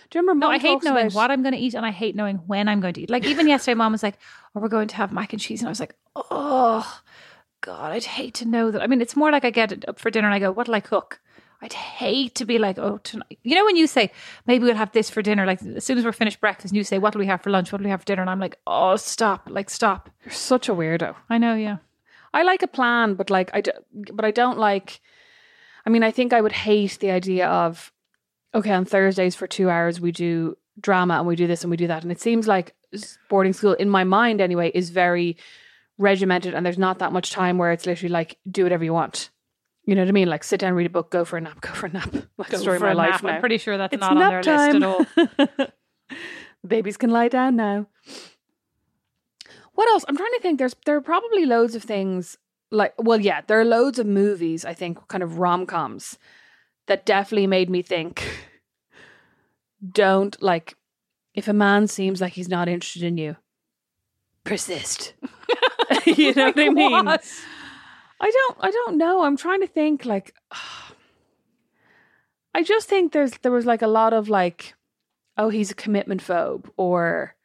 [0.10, 0.46] Do you remember?
[0.48, 2.68] No, I hate knowing about- what I'm going to eat, and I hate knowing when
[2.68, 3.10] I'm going to eat.
[3.10, 4.18] Like even yesterday, Mom was like,
[4.56, 7.02] "Oh, we're going to have mac and cheese," and I was like, "Oh,
[7.62, 10.10] God, I'd hate to know that." I mean, it's more like I get up for
[10.10, 11.20] dinner and I go, "What'll I cook?"
[11.62, 14.12] I'd hate to be like, "Oh, tonight." You know when you say
[14.46, 16.84] maybe we'll have this for dinner, like as soon as we're finished breakfast, and you
[16.84, 17.72] say, "What do we have for lunch?
[17.72, 19.48] What do we have for dinner?" and I'm like, "Oh, stop!
[19.50, 21.16] Like stop!" You're such a weirdo.
[21.30, 21.78] I know, yeah.
[22.34, 23.72] I like a plan, but like I, do,
[24.14, 25.00] but I don't like.
[25.86, 27.92] I mean, I think I would hate the idea of,
[28.54, 31.78] okay, on Thursdays for two hours we do drama and we do this and we
[31.78, 32.76] do that, and it seems like
[33.30, 35.38] boarding school in my mind anyway is very
[35.98, 39.30] regimented, and there's not that much time where it's literally like do whatever you want.
[39.86, 40.28] You know what I mean?
[40.28, 42.14] Like sit down, read a book, go for a nap, go for a nap.
[42.38, 43.36] Like Go story of my life now.
[43.36, 45.68] I'm pretty sure that's It's not on their nap list at all.
[46.68, 47.88] Babies can lie down now.
[49.74, 50.06] What else?
[50.08, 50.58] I'm trying to think.
[50.58, 52.38] There's there are probably loads of things
[52.72, 54.66] like well, yeah, there are loads of movies.
[54.66, 56.18] I think kind of rom coms
[56.88, 58.24] that definitely made me think.
[59.92, 60.76] Don't like
[61.36, 63.36] if a man seems like he's not interested in you.
[64.44, 65.14] Persist.
[66.06, 67.06] you know what I mean?
[67.06, 67.26] What?
[68.26, 69.22] I don't I don't know.
[69.24, 70.34] I'm trying to think like
[72.54, 74.74] I just think there's there was like a lot of like
[75.38, 77.36] oh he's a commitment phobe or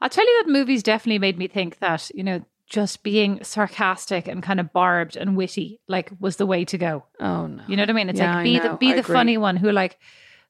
[0.00, 4.28] I'll tell you that movies definitely made me think that, you know, just being sarcastic
[4.28, 7.04] and kind of barbed and witty, like, was the way to go.
[7.20, 7.62] oh no.
[7.66, 8.08] You know what I mean?
[8.10, 9.14] It's Yeah, like be the be I the agree.
[9.14, 9.98] funny one who like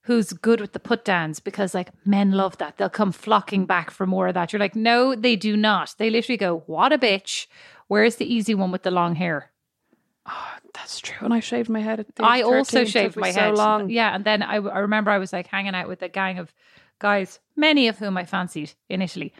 [0.02, 2.76] who's good with the put downs because like men love that.
[2.76, 4.52] They'll come flocking back for more of that.
[4.52, 5.94] You're like, no, they do not.
[5.98, 7.46] They literally go, What a bitch.
[7.86, 9.50] Where's the easy one with the long hair?
[10.26, 11.24] Oh, that's true.
[11.24, 12.80] And I shaved my head at the I also 13.
[12.80, 13.54] It took shaved my so head.
[13.54, 13.90] long.
[13.90, 16.52] Yeah, and then I, I remember I was like hanging out with a gang of
[16.98, 19.34] guys, many of whom I fancied in Italy.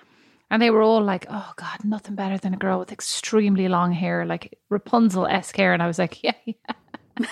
[0.50, 3.92] And they were all like, oh God, nothing better than a girl with extremely long
[3.92, 5.72] hair, like Rapunzel esque hair.
[5.72, 6.54] And I was like, yeah, yeah.
[7.18, 7.28] it's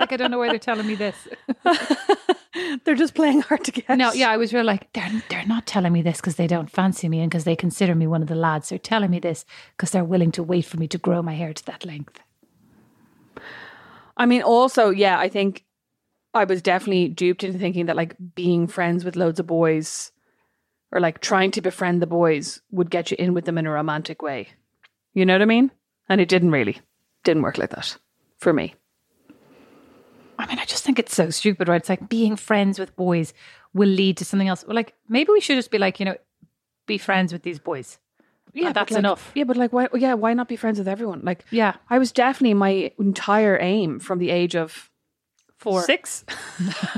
[0.00, 1.16] like, I don't know why they're telling me this.
[2.84, 3.96] They're just playing hard to get.
[3.96, 6.70] No, yeah, I was real like, they're, they're not telling me this because they don't
[6.70, 8.68] fancy me and because they consider me one of the lads.
[8.68, 9.44] They're telling me this
[9.76, 12.20] because they're willing to wait for me to grow my hair to that length.
[14.16, 15.64] I mean, also, yeah, I think
[16.34, 20.12] I was definitely duped into thinking that like being friends with loads of boys
[20.90, 23.70] or like trying to befriend the boys would get you in with them in a
[23.70, 24.48] romantic way.
[25.14, 25.70] You know what I mean?
[26.08, 26.80] And it didn't really.
[27.24, 27.96] Didn't work like that
[28.38, 28.74] for me.
[30.42, 31.76] I mean, I just think it's so stupid, right?
[31.80, 33.32] It's like being friends with boys
[33.74, 34.64] will lead to something else.
[34.66, 36.16] Well, like maybe we should just be like, you know,
[36.86, 37.98] be friends with these boys.
[38.52, 39.30] Yeah, but, that's like- enough.
[39.34, 39.88] Yeah, but like, why?
[39.94, 41.20] Yeah, why not be friends with everyone?
[41.22, 44.90] Like, Yeah, I was definitely my entire aim from the age of
[45.58, 45.82] four.
[45.82, 46.24] six,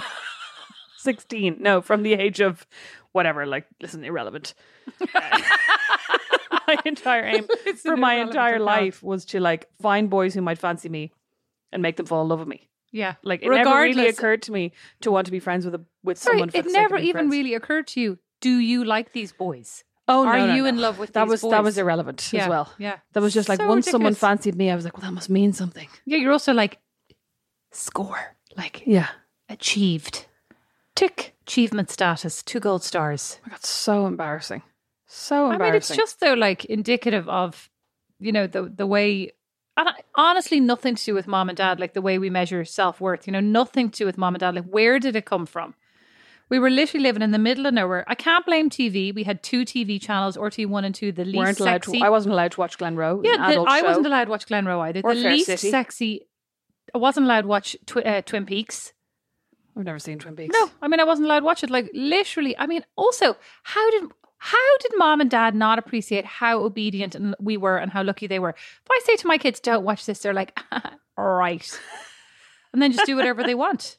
[0.98, 1.58] 16.
[1.60, 2.66] No, from the age of
[3.12, 3.46] whatever.
[3.46, 4.54] Like, listen, irrelevant.
[5.14, 10.88] my entire aim for my entire life was to like find boys who might fancy
[10.88, 11.12] me
[11.72, 12.68] and make them fall in love with me.
[12.94, 15.84] Yeah, Like, it never really occurred to me to want to be friends with a
[16.04, 16.50] with Sorry, someone.
[16.50, 17.32] For it the sake of never even friends.
[17.32, 18.18] really occurred to you.
[18.40, 19.82] Do you like these boys?
[20.06, 20.68] Oh, Are no, no, you no.
[20.68, 22.72] in love with that these was that was irrelevant Yeah, as well.
[22.78, 22.98] yeah.
[23.12, 25.28] That was just like So once someone fancied me, I was like, well, that must
[25.28, 25.88] mean something.
[26.06, 26.78] Yeah, you're also like
[27.72, 29.08] score, like Yeah.
[29.48, 30.26] achieved,
[30.94, 31.34] Tick.
[31.42, 33.38] achievement status, two gold stars.
[33.40, 34.62] Oh I got so embarrassing.
[35.06, 37.70] So I mean, it's just though like indicative of,
[38.20, 39.32] you know, the the way,
[39.76, 41.80] and I, honestly, nothing to do with mom and dad.
[41.80, 43.26] Like the way we measure self worth.
[43.26, 44.54] You know, nothing to do with mom and dad.
[44.54, 45.74] Like where did it come from?
[46.50, 48.04] We were literally living in the middle of nowhere.
[48.06, 49.14] I can't blame TV.
[49.14, 51.10] We had two TV channels, RT one and two.
[51.10, 52.00] The least weren't allowed sexy.
[52.00, 52.04] to.
[52.04, 53.24] I wasn't allowed to watch Glenroe.
[53.24, 53.86] Yeah, the- I show.
[53.86, 55.00] wasn't allowed to watch Glenroe either.
[55.02, 55.70] Or the Fair least City.
[55.70, 56.28] sexy.
[56.94, 58.92] I wasn't allowed to watch Twi- uh, Twin Peaks.
[59.76, 60.54] I've never seen Twin Peaks.
[60.56, 61.70] No, I mean I wasn't allowed to watch it.
[61.70, 64.04] Like literally, I mean, also, how did
[64.44, 68.26] how did mom and dad not appreciate how obedient and we were and how lucky
[68.26, 68.50] they were?
[68.50, 70.60] If I say to my kids, "Don't watch this," they're like,
[71.16, 71.80] "All right,"
[72.70, 73.96] and then just do whatever they want.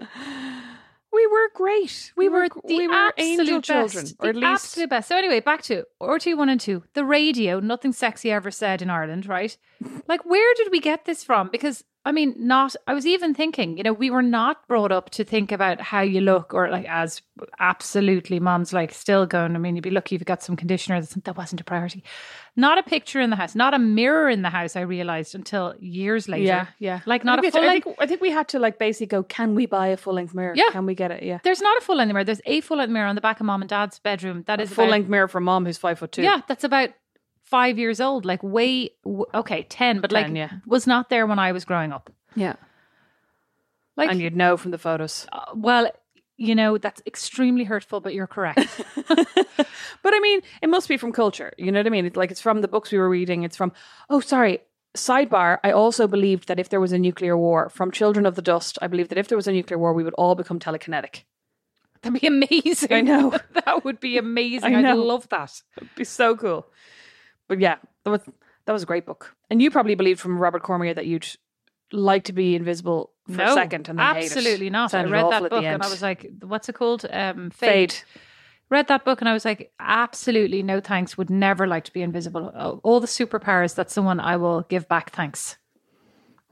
[1.12, 2.12] we were great.
[2.16, 5.08] We, were, the we were absolute angel best, children, or at the least absolute best.
[5.08, 6.84] So anyway, back to RT one and two.
[6.94, 9.56] The radio, nothing sexy ever said in Ireland, right?
[10.06, 11.48] Like, where did we get this from?
[11.50, 12.74] Because I mean, not.
[12.86, 16.00] I was even thinking, you know, we were not brought up to think about how
[16.00, 17.20] you look, or like as
[17.58, 19.54] absolutely, mom's like still going.
[19.54, 21.00] I mean, you'd be lucky if you got some conditioner.
[21.02, 22.02] That wasn't a priority.
[22.56, 24.76] Not a picture in the house, not a mirror in the house.
[24.76, 26.44] I realized until years later.
[26.44, 27.00] yeah, yeah.
[27.06, 27.84] Like not a we had to- full I length.
[27.84, 29.22] think, I think we had to like basically go.
[29.22, 30.54] Can we buy a full length mirror?
[30.56, 30.70] Yeah.
[30.70, 31.22] Can we get it?
[31.22, 31.38] Yeah.
[31.44, 32.24] There's not a full length mirror.
[32.24, 34.44] There's a full length mirror on the back of mom and dad's bedroom.
[34.46, 36.22] That is a full length mirror for mom who's five foot two.
[36.22, 36.90] Yeah, that's about
[37.50, 38.24] five years old.
[38.24, 38.90] Like way
[39.34, 40.50] okay, ten, but like 10, yeah.
[40.66, 42.10] was not there when I was growing up.
[42.34, 42.54] yeah.
[43.96, 45.26] Like, and you'd know from the photos.
[45.30, 45.90] uh, well,
[46.38, 48.80] you know that's extremely hurtful, but you're correct.
[50.02, 51.52] But I mean, it must be from culture.
[51.58, 52.06] You know what I mean?
[52.06, 53.42] It's like it's from the books we were reading.
[53.42, 53.72] It's from.
[54.08, 54.60] Oh, sorry.
[54.96, 55.58] Sidebar.
[55.62, 58.78] I also believed that if there was a nuclear war, from Children of the Dust,
[58.82, 61.22] I believe that if there was a nuclear war, we would all become telekinetic.
[62.02, 62.92] That'd be amazing.
[62.92, 63.30] I know.
[63.64, 64.74] that would be amazing.
[64.74, 65.60] I I'd love that.
[65.76, 66.66] It'd be so cool.
[67.50, 68.20] But yeah, that was
[68.66, 69.34] that was a great book.
[69.50, 71.26] And you probably believed from Robert Cormier that you'd
[71.90, 74.36] like to be invisible for no, a second and then hate it.
[74.36, 74.94] absolutely not.
[74.94, 75.82] I read that book and.
[75.82, 77.92] I was like, "What's it called?" Um, Fade.
[77.92, 78.02] Fade.
[78.68, 81.18] Read that book and I was like, absolutely no thanks.
[81.18, 82.52] Would never like to be invisible.
[82.54, 83.74] Oh, All the superpowers.
[83.74, 85.10] That's the one I will give back.
[85.10, 85.56] Thanks.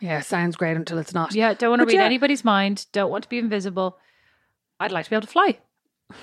[0.01, 1.33] Yeah, sounds great until it's not.
[1.33, 2.07] Yeah, don't want to But read yeah.
[2.07, 2.87] anybody's mind.
[2.91, 3.99] Don't want to be invisible.
[4.81, 5.59] I'd like to be able to fly.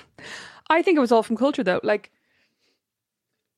[0.68, 1.80] I think it was all from culture though.
[1.82, 2.10] Like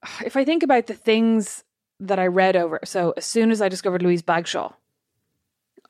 [0.25, 1.65] if I think about the things
[2.01, 4.75] that I read over, so as soon as I discovered Louise Bagshawe,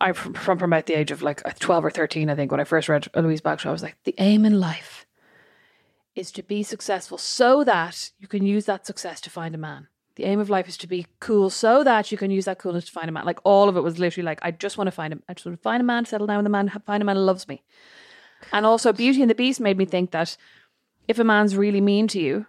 [0.01, 2.61] I from, from about the age of like uh, twelve or thirteen, I think, when
[2.61, 5.07] I first read Louise Bagshawe, I was like, the aim in life
[6.15, 9.89] is to be successful so that you can use that success to find a man.
[10.17, 12.87] The aim of life is to be cool so that you can use that coolness
[12.87, 13.25] to find a man.
[13.25, 15.23] Like all of it was literally like, I just want to find him.
[15.29, 17.15] I just want to find a man, settle down with a man, find a man
[17.15, 17.63] who loves me.
[18.53, 20.37] And also, Beauty and the Beast made me think that
[21.07, 22.47] if a man's really mean to you,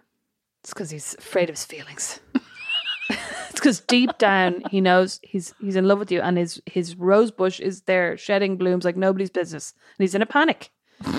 [0.62, 2.20] it's because he's afraid of his feelings.
[3.10, 6.96] it's because deep down he knows he's he's in love with you, and his his
[6.96, 10.70] rose bush is there shedding blooms like nobody's business, and he's in a panic.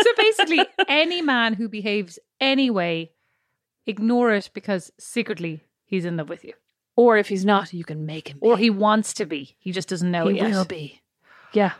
[0.00, 3.10] So basically, any man who behaves anyway,
[3.86, 6.52] ignore it because secretly he's in love with you,
[6.96, 8.38] Or if he's not, you can make him.
[8.38, 8.46] Be.
[8.46, 9.56] or he wants to be.
[9.58, 10.50] He just doesn't know he it yet.
[10.50, 11.00] will be.
[11.52, 11.72] Yeah,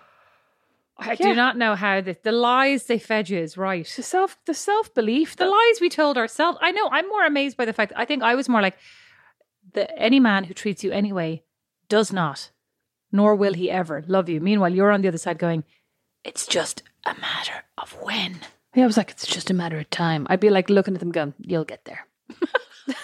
[1.01, 1.29] I Yeah.
[1.29, 3.87] do not know how the, the lies they fed you is right.
[3.97, 5.37] the self the self belief.
[5.37, 6.59] The lies we told ourselves.
[6.61, 6.89] I know.
[6.91, 7.93] I'm more amazed by the fact.
[7.97, 8.77] I think I was more like
[9.75, 11.43] the any man who treats you anyway
[11.89, 12.51] does not,
[13.13, 14.41] nor will he ever love you.
[14.41, 15.63] Meanwhile, you're on the other side going,
[16.25, 18.41] it's just a matter of when.
[18.75, 20.27] Yeah, I was like, it's just a matter of time.
[20.29, 22.07] I'd be like looking at them, going, "You'll get there."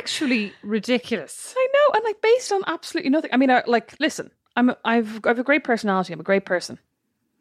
[0.00, 1.54] Actually, ridiculous.
[1.56, 3.30] I know, and like based on absolutely nothing.
[3.32, 6.12] I mean, I, like, listen, I'm a, I've I've a great personality.
[6.12, 6.78] I'm a great person,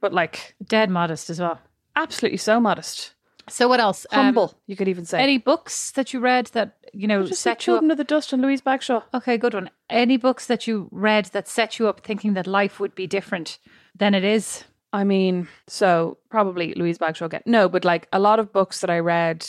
[0.02, 1.60] but like, Dead modest as well.
[1.96, 3.14] absolutely so modest,
[3.50, 4.06] So what else?
[4.12, 4.54] Um, humble.
[4.68, 5.22] you could even say.
[5.22, 7.80] any books that you read that you know just set like you up?
[7.80, 9.04] Children of the Dust and Louise Bagshawe.
[9.14, 9.70] Okay, good one.
[9.90, 13.60] Any books that you read that set you up thinking that life would be different
[13.96, 14.64] than it is?
[14.92, 17.42] I mean, so probably Louise Bagshawe again.
[17.46, 19.46] No, but like a lot of books that I read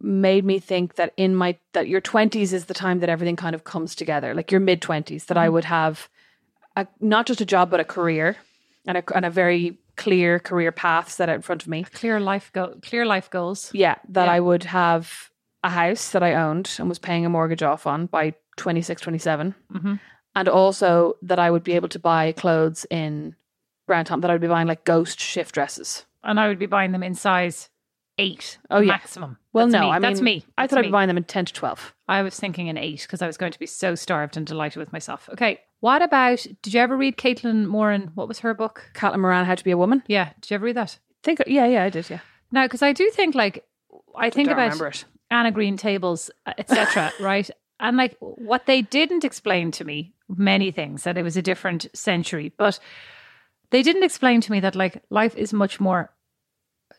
[0.00, 3.54] made me think that in my that your 20s is the time that everything kind
[3.56, 6.08] of comes together like your mid 20s that I would have
[6.82, 8.36] a, not just a job but a career
[8.86, 12.20] and a, and a very clear career path set out in front of me Clear
[12.20, 13.70] life go clear life goals.
[13.74, 14.32] yeah that Yeah.
[14.32, 15.30] I would have
[15.64, 19.54] a house that I owned and was paying a mortgage off on by 26 27
[19.72, 20.00] Mhm.
[20.36, 23.34] and also that I would be able to buy clothes in
[23.86, 26.66] Brown Thomas that I would be buying like ghost shift dresses and I would be
[26.66, 27.68] buying them in size
[28.18, 28.58] eight.
[28.70, 28.88] Oh, yeah.
[28.88, 29.38] maximum.
[29.52, 29.90] well That's no me.
[29.90, 30.44] I mean that's me.
[30.56, 32.76] I That's thought I'd be buying them in 10 to 12 I was thinking in
[32.76, 35.28] eight because I was going to be so starved and delighted with myself.
[35.32, 36.46] Okay, what about?
[36.62, 38.10] Did you ever read Caitlin Moran?
[38.14, 38.90] What was her book?
[38.94, 40.02] Caitlin Moran How to Be a Woman.
[40.06, 40.98] Yeah, did you ever read that?
[41.22, 42.08] Think, yeah, yeah, I did.
[42.10, 42.20] Yeah,
[42.52, 43.64] No, because I do think like
[44.16, 45.04] I think don't about it.
[45.30, 47.12] Anne of Green Gables, uh, etc.
[47.20, 51.42] right, and like what they didn't explain to me many things that it was a
[51.42, 52.78] different century, but
[53.70, 56.10] they didn't explain to me that like life is much more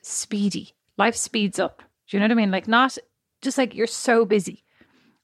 [0.01, 0.73] speedy.
[0.97, 1.81] Life speeds up.
[2.07, 2.51] Do you know what I mean?
[2.51, 2.97] Like not
[3.41, 4.63] just like you're so busy.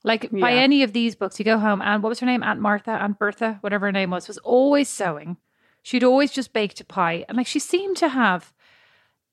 [0.06, 2.44] Like by any of these books, you go home and what was her name?
[2.44, 5.38] Aunt Martha, Aunt Bertha, whatever her name was, was always sewing.
[5.82, 7.26] She'd always just baked a pie.
[7.28, 8.54] And like she seemed to have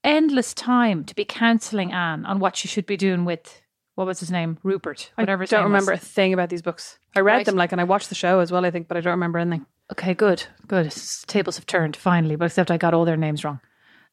[0.02, 3.60] endless time to be counseling Anne on what she should be doing with
[3.94, 4.56] what was his name?
[4.62, 5.12] Rupert.
[5.16, 6.02] Whatever I don't remember was.
[6.02, 6.98] a thing about these books.
[7.14, 7.46] I read Right.
[7.46, 8.64] them like, and I watched the show as well.
[8.64, 9.66] I think, but I don't remember anything.
[9.92, 10.90] Okay, good, good.
[11.26, 13.60] Tables have turned finally, but except I got all their names wrong.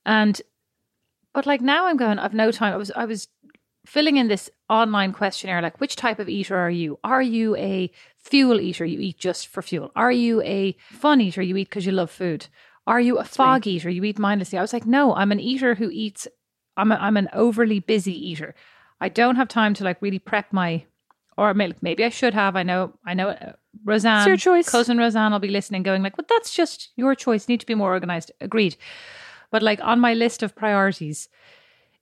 [0.06, 0.41] And
[1.34, 2.74] but like now I'm going, I've no time.
[2.74, 3.30] I was I was
[3.89, 6.99] filling in this online questionnaire like which type of eater are you?
[7.04, 8.86] Are you a fuel eater?
[8.86, 9.91] You eat just for fuel.
[9.95, 11.41] Are you a fun eater?
[11.41, 12.47] You eat because you love food.
[12.86, 13.89] Are you a fog eater?
[13.89, 14.60] You eat mindlessly.
[14.60, 16.28] I was like, no, I'm an eater who eats.
[16.78, 18.54] I'm a, I'm an overly busy eater.
[19.02, 20.86] I don't have time to like really prep my,
[21.36, 22.56] or may- maybe I should have.
[22.56, 23.30] I know, I know.
[23.30, 23.54] Uh,
[23.86, 24.69] Roseanne, your choice.
[24.69, 27.47] cousin Roseanne, will be listening, going like, "Well, that's just your choice.
[27.47, 28.75] You need to be more organized." Agreed.
[29.52, 31.30] But like on my list of priorities,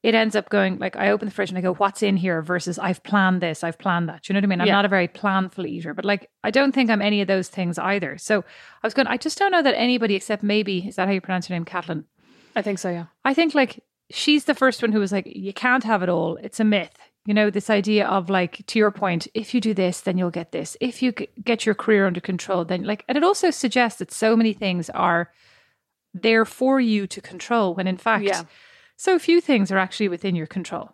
[0.07, 2.41] it ends up going like I open the fridge and I go, "What's in here?"
[2.41, 4.23] Versus I've planned this, I've planned that.
[4.23, 4.61] Do you know what I mean?
[4.61, 4.73] I'm Yeah.
[4.79, 7.77] not a very planful eater, but like I don't think I'm any of those things
[7.77, 8.17] either.
[8.17, 8.39] So
[8.83, 9.07] I was going.
[9.07, 11.65] I just don't know that anybody except maybe is that how you pronounce her name,
[11.65, 12.05] Kathleen.
[12.55, 12.89] I think so.
[12.89, 13.05] Yeah.
[13.25, 16.37] I think like she's the first one who was like, you can't have it all.
[16.41, 16.97] It's a myth.
[17.25, 20.31] You know, this idea of like, to your point, if you do this, then you'll
[20.31, 20.77] get this.
[20.79, 24.37] If you get your career under control, then like, and it also suggests that so
[24.37, 25.29] many things are
[26.13, 28.43] there for you to control when in fact, Yeah.
[28.97, 30.91] So few things are actually within your control.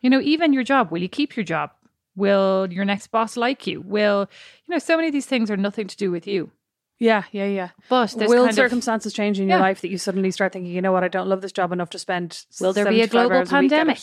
[0.00, 1.70] You know, even your job, will you keep your job?
[2.14, 3.80] Will your next boss like you?
[3.80, 4.28] Will,
[4.66, 6.50] you know, so many of these things are nothing to do with you.
[6.98, 7.24] Yeah.
[7.32, 7.44] Yeah.
[7.46, 7.68] Yeah.
[7.90, 9.62] But there's Will kind of- circumstances change in your Yeah.
[9.64, 11.90] life that you suddenly start thinking, you know what, I don't love this job enough
[11.90, 12.44] to spend.
[12.60, 13.98] Will there be a 75 global hours week at it." pandemic?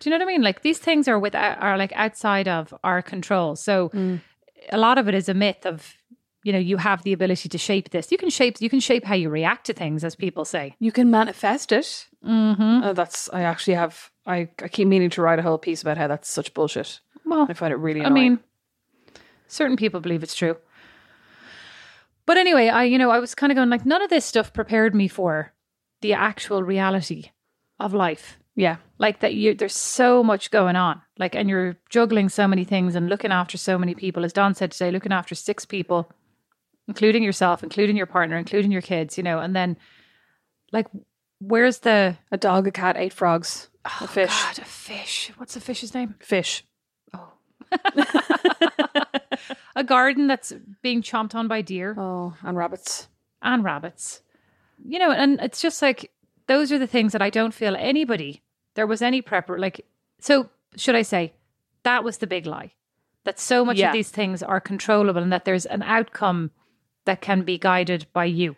[0.00, 0.42] Do you know what I mean?
[0.42, 3.56] Like these things are with are like outside of our control.
[3.56, 4.20] So Mm.
[4.70, 5.94] a lot of it is a myth of
[6.44, 8.12] you know you have the ability to shape this.
[8.12, 10.76] You can shape you can shape how you react to things, as people say.
[10.78, 12.06] You can manifest it.
[12.24, 12.80] Mm-hmm.
[12.84, 13.28] Oh, that's.
[13.32, 14.10] I actually have.
[14.26, 17.00] I, I keep meaning to write a whole piece about how that's such bullshit.
[17.24, 18.00] Well, I find it really.
[18.02, 18.32] I Annoying.
[18.32, 18.38] mean,
[19.46, 20.56] certain people believe it's true.
[22.26, 24.52] But anyway, I you know I was kind of going like none of this stuff
[24.52, 25.52] prepared me for
[26.00, 27.30] the actual reality
[27.80, 28.38] of life.
[28.54, 32.64] yeah, like that you there's so much going on like and you're juggling so many
[32.64, 36.10] things and looking after so many people as don said today looking after six people
[36.88, 39.76] including yourself including your partner including your kids you know and then
[40.72, 40.86] like
[41.40, 44.30] Where's the A dog, a cat, eight frogs, a oh, fish.
[44.32, 45.30] Oh, God, a fish?
[45.36, 46.14] What's the fish's name?
[46.20, 46.64] Fish.
[47.14, 47.32] Oh.
[49.76, 53.08] a garden that's being chomped on by deer Oh, and rabbits.
[53.42, 54.22] and rabbits.
[54.84, 56.10] You know, and it's just like
[56.46, 58.42] those are the things that I don't feel anybody
[58.74, 59.84] there was any prepper like
[60.20, 61.32] so should I say
[61.82, 62.72] that was the big lie.
[63.24, 63.88] That so much Yeah.
[63.88, 66.50] of these things are controllable and that there's an outcome
[67.04, 68.54] that can be guided by you.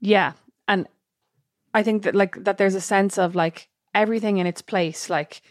[0.00, 0.32] Yeah.
[0.68, 0.86] And
[1.72, 5.10] I think that like that there's a sense of like everything in its place.
[5.10, 5.42] Like,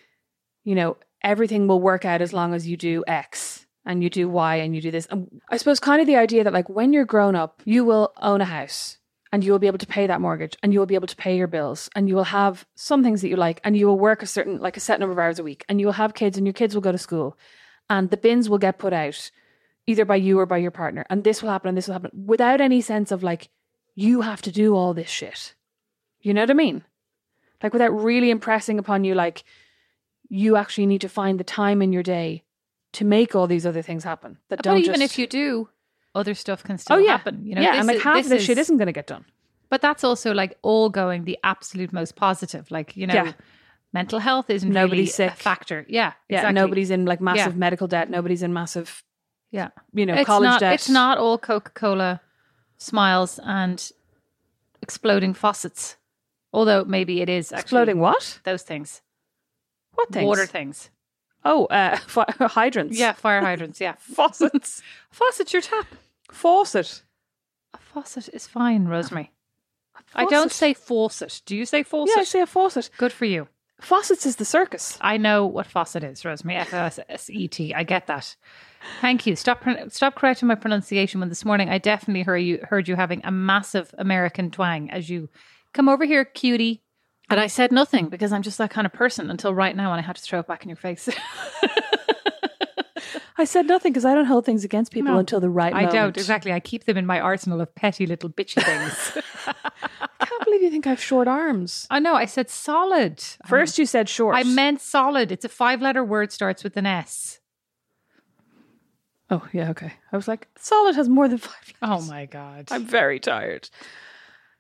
[0.63, 4.29] you know, everything will work out as long as you do X and you do
[4.29, 5.07] Y and you do this.
[5.07, 8.13] And I suppose kind of the idea that like when you're grown up, you will
[8.21, 8.97] own a house
[9.31, 11.15] and you will be able to pay that mortgage and you will be able to
[11.15, 13.99] pay your bills and you will have some things that you like and you will
[13.99, 16.13] work a certain like a set number of hours a week and you will have
[16.13, 17.37] kids and your kids will go to school
[17.89, 19.31] and the bins will get put out
[19.87, 22.11] either by you or by your partner and this will happen and this will happen
[22.25, 23.49] without any sense of like
[23.95, 25.55] you have to do all this shit.
[26.21, 26.83] You know what I mean?
[27.63, 29.43] Like without really impressing upon you, like
[30.29, 32.43] you actually need to find the time in your day
[32.93, 34.37] to make all these other things happen.
[34.49, 35.69] That But don't even just, if you do,
[36.15, 37.45] other stuff can still oh yeah, happen.
[37.45, 38.91] You know, yeah, this and like is- half of this is- shit isn't going to
[38.93, 39.25] get done.
[39.69, 42.71] But that's also like all going the absolute most positive.
[42.71, 43.33] Like, you know, Yeah.
[43.93, 45.33] mental health isn't Nobody's really sick.
[45.33, 45.85] a factor.
[45.87, 46.13] Yeah.
[46.27, 46.53] Yeah, exactly.
[46.55, 47.59] nobody's in like massive Yeah.
[47.59, 48.09] medical debt.
[48.09, 49.03] Nobody's in massive,
[49.51, 49.69] Yeah.
[49.93, 50.73] you know, it's college not, debt.
[50.73, 52.21] It's not all Coca Cola
[52.77, 53.91] smiles and
[54.81, 55.97] exploding faucets.
[56.51, 57.99] Although maybe it is exploding.
[57.99, 58.39] What?
[58.43, 59.01] those things.
[59.95, 60.27] What things?
[60.27, 60.89] Water things.
[61.45, 62.97] Oh, uh, fi- hydrants.
[62.97, 63.79] Yeah, fire hydrants.
[63.79, 63.95] Yeah.
[63.99, 64.81] faucets.
[65.11, 65.85] Faucet's your tap.
[66.31, 67.03] Faucet.
[67.73, 69.31] A faucet is fine, Rosemary.
[70.15, 71.41] I don't say faucet.
[71.45, 72.15] Do you say faucet?
[72.15, 72.89] Yeah, I say a faucet.
[72.97, 73.47] Good for you.
[73.79, 74.97] Faucets is the circus.
[75.01, 76.59] I know what faucet is, Rosemary.
[76.59, 77.73] F O S S E T.
[77.73, 78.35] I get that.
[79.01, 79.35] Thank you.
[79.35, 81.19] Stop pron- stop correcting my pronunciation.
[81.19, 85.09] When this morning I definitely heard you heard you having a massive American twang as
[85.09, 85.29] you
[85.73, 86.81] come over here, cutie.
[87.29, 89.99] And I said nothing because I'm just that kind of person until right now, and
[89.99, 91.07] I had to throw it back in your face.
[93.37, 95.85] I said nothing because I don't hold things against people No, until the right I
[95.85, 95.93] moment.
[95.93, 96.51] don't exactly.
[96.51, 99.23] I keep them in my arsenal of petty little bitchy things.
[100.19, 101.87] I can't believe you think I have short arms.
[101.89, 102.15] I know.
[102.15, 103.23] I said solid.
[103.47, 104.35] First, you said short.
[104.35, 105.31] I meant solid.
[105.31, 107.39] It's a five letter word, starts with an S.
[109.29, 109.93] Oh, yeah, okay.
[110.11, 111.73] I was like, solid has more than five.
[111.81, 112.67] Oh my god.
[112.71, 113.69] I'm very tired.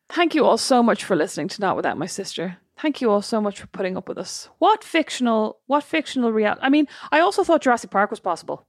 [0.09, 2.57] Thank you all so much for listening to Not Without My Sister.
[2.79, 4.49] Thank you all so much for putting up with us.
[4.57, 6.61] What fictional, what fictional reality?
[6.63, 8.65] I mean, I also thought Jurassic Park was possible.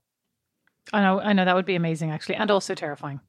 [0.93, 3.21] I know, I know that would be amazing actually, and also terrifying.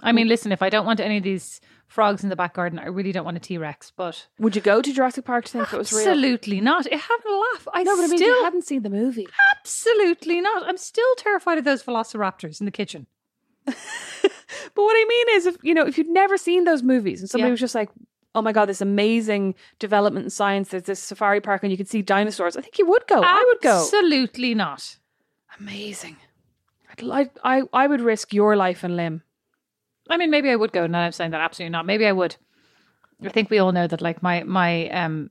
[0.00, 2.78] I mean, listen, if I don't want any of these frogs in the back garden,
[2.80, 3.92] I really don't want a T Rex.
[3.96, 6.08] But Would you go to Jurassic Park to think it was real?
[6.08, 6.86] absolutely not.
[6.92, 7.68] I have a laugh.
[7.72, 9.28] I No, but I mean, still you hadn't seen the movie.
[9.56, 10.64] absolutely not.
[10.64, 13.06] I'm still terrified of those velociraptors in the kitchen.
[14.74, 17.30] But what I mean is, if you know, if you'd never seen those movies and
[17.30, 17.52] somebody Yeah.
[17.52, 17.90] was just like,
[18.34, 20.68] "Oh my god, this amazing development in science!
[20.70, 23.22] There's this safari park and you can see dinosaurs," I think you would go.
[23.22, 23.76] I would go.
[23.82, 24.96] Absolutely not.
[25.60, 26.16] Amazing.
[26.90, 27.30] I'd like.
[27.44, 29.22] I I would risk your life and limb.
[30.10, 30.86] I mean, maybe I would go.
[30.86, 31.86] Now I'm saying that absolutely not.
[31.86, 32.36] Maybe I would.
[33.22, 35.30] I think we all know that, like my my um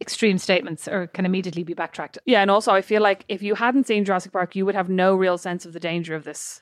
[0.00, 2.18] extreme statements are can immediately be backtracked.
[2.26, 4.88] Yeah, and also I feel like if you hadn't seen Jurassic Park, you would have
[4.90, 6.60] no real sense of the danger of this.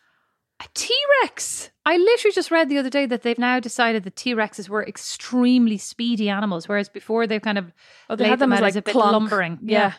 [0.61, 1.71] A T Rex.
[1.87, 4.87] I literally just read the other day that they've now decided that T Rexes were
[4.87, 7.73] extremely speedy animals, whereas before they've kind of
[8.09, 9.13] Oh, they laid had them them as like a bit clunk.
[9.13, 9.59] lumbering.
[9.63, 9.95] Yeah.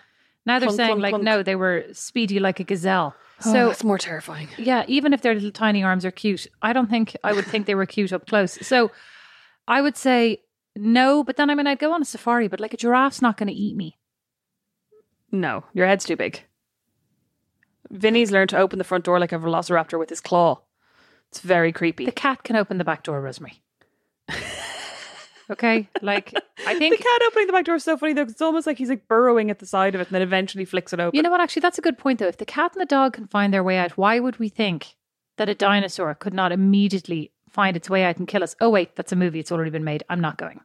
[0.45, 3.16] Now they're Clunk, saying clunk, like no, they were speedy like a gazelle.
[3.39, 4.49] So So that's more terrifying.
[4.57, 7.66] yeah, even if their little tiny arms are cute, I don't think I would think
[7.66, 8.53] they were cute up close.
[8.66, 8.91] So
[9.68, 10.41] I would say
[10.76, 13.38] no, but then I mean I'd go on a safari, but like a giraffe's not
[13.38, 13.97] going to eat me.
[15.32, 16.43] No, your head's too big.
[17.91, 20.61] Vinny's learned to open the front door like a velociraptor with his claw.
[21.29, 22.05] It's very creepy.
[22.05, 23.61] The cat can open the back door, Rosemary.
[25.49, 26.33] okay, like
[26.65, 28.23] I think The cat opening the back door is so funny though.
[28.23, 30.93] It's almost like he's like burrowing at the side of it and then eventually flicks
[30.93, 31.15] it open.
[31.15, 31.41] You know what?
[31.41, 32.27] Actually, that's a good point, though.
[32.27, 34.95] If the cat and the dog can find their way out, why would we think
[35.37, 38.55] that a dinosaur could not immediately find its way out and kill us?
[38.61, 39.39] Oh, wait, that's a movie.
[39.39, 40.03] It's already been made.
[40.09, 40.61] I'm not going.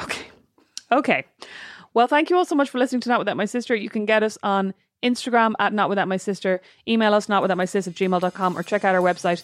[0.00, 0.26] Okay.
[0.92, 1.24] Okay.
[1.94, 3.74] Well, thank you all so much for listening to Not Without My Sister.
[3.74, 4.74] You can get us on
[5.06, 6.60] Instagram at Not Without My Sister.
[6.86, 9.42] Email us not without my sis at gmail.com or check out our website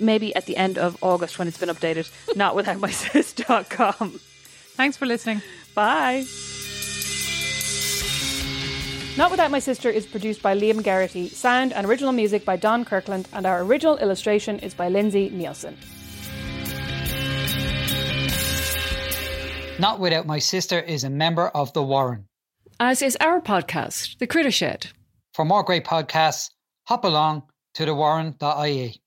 [0.00, 2.10] maybe at the end of August when it's been updated.
[2.36, 4.20] not without my sis.com.
[4.76, 5.42] Thanks for listening.
[5.74, 6.24] Bye.
[9.16, 12.84] Not Without My Sister is produced by Liam Geraghty, sound and original music by Don
[12.84, 15.74] Kirkland, and our original illustration is by Lindsay Neilson.
[19.80, 22.27] Not Without My Sister is a member of The Warren.
[22.80, 24.90] As is our podcast, The Critter Shed.
[25.34, 26.50] For more great podcasts,
[26.84, 27.42] hop along
[27.74, 29.02] to thewarren.ie.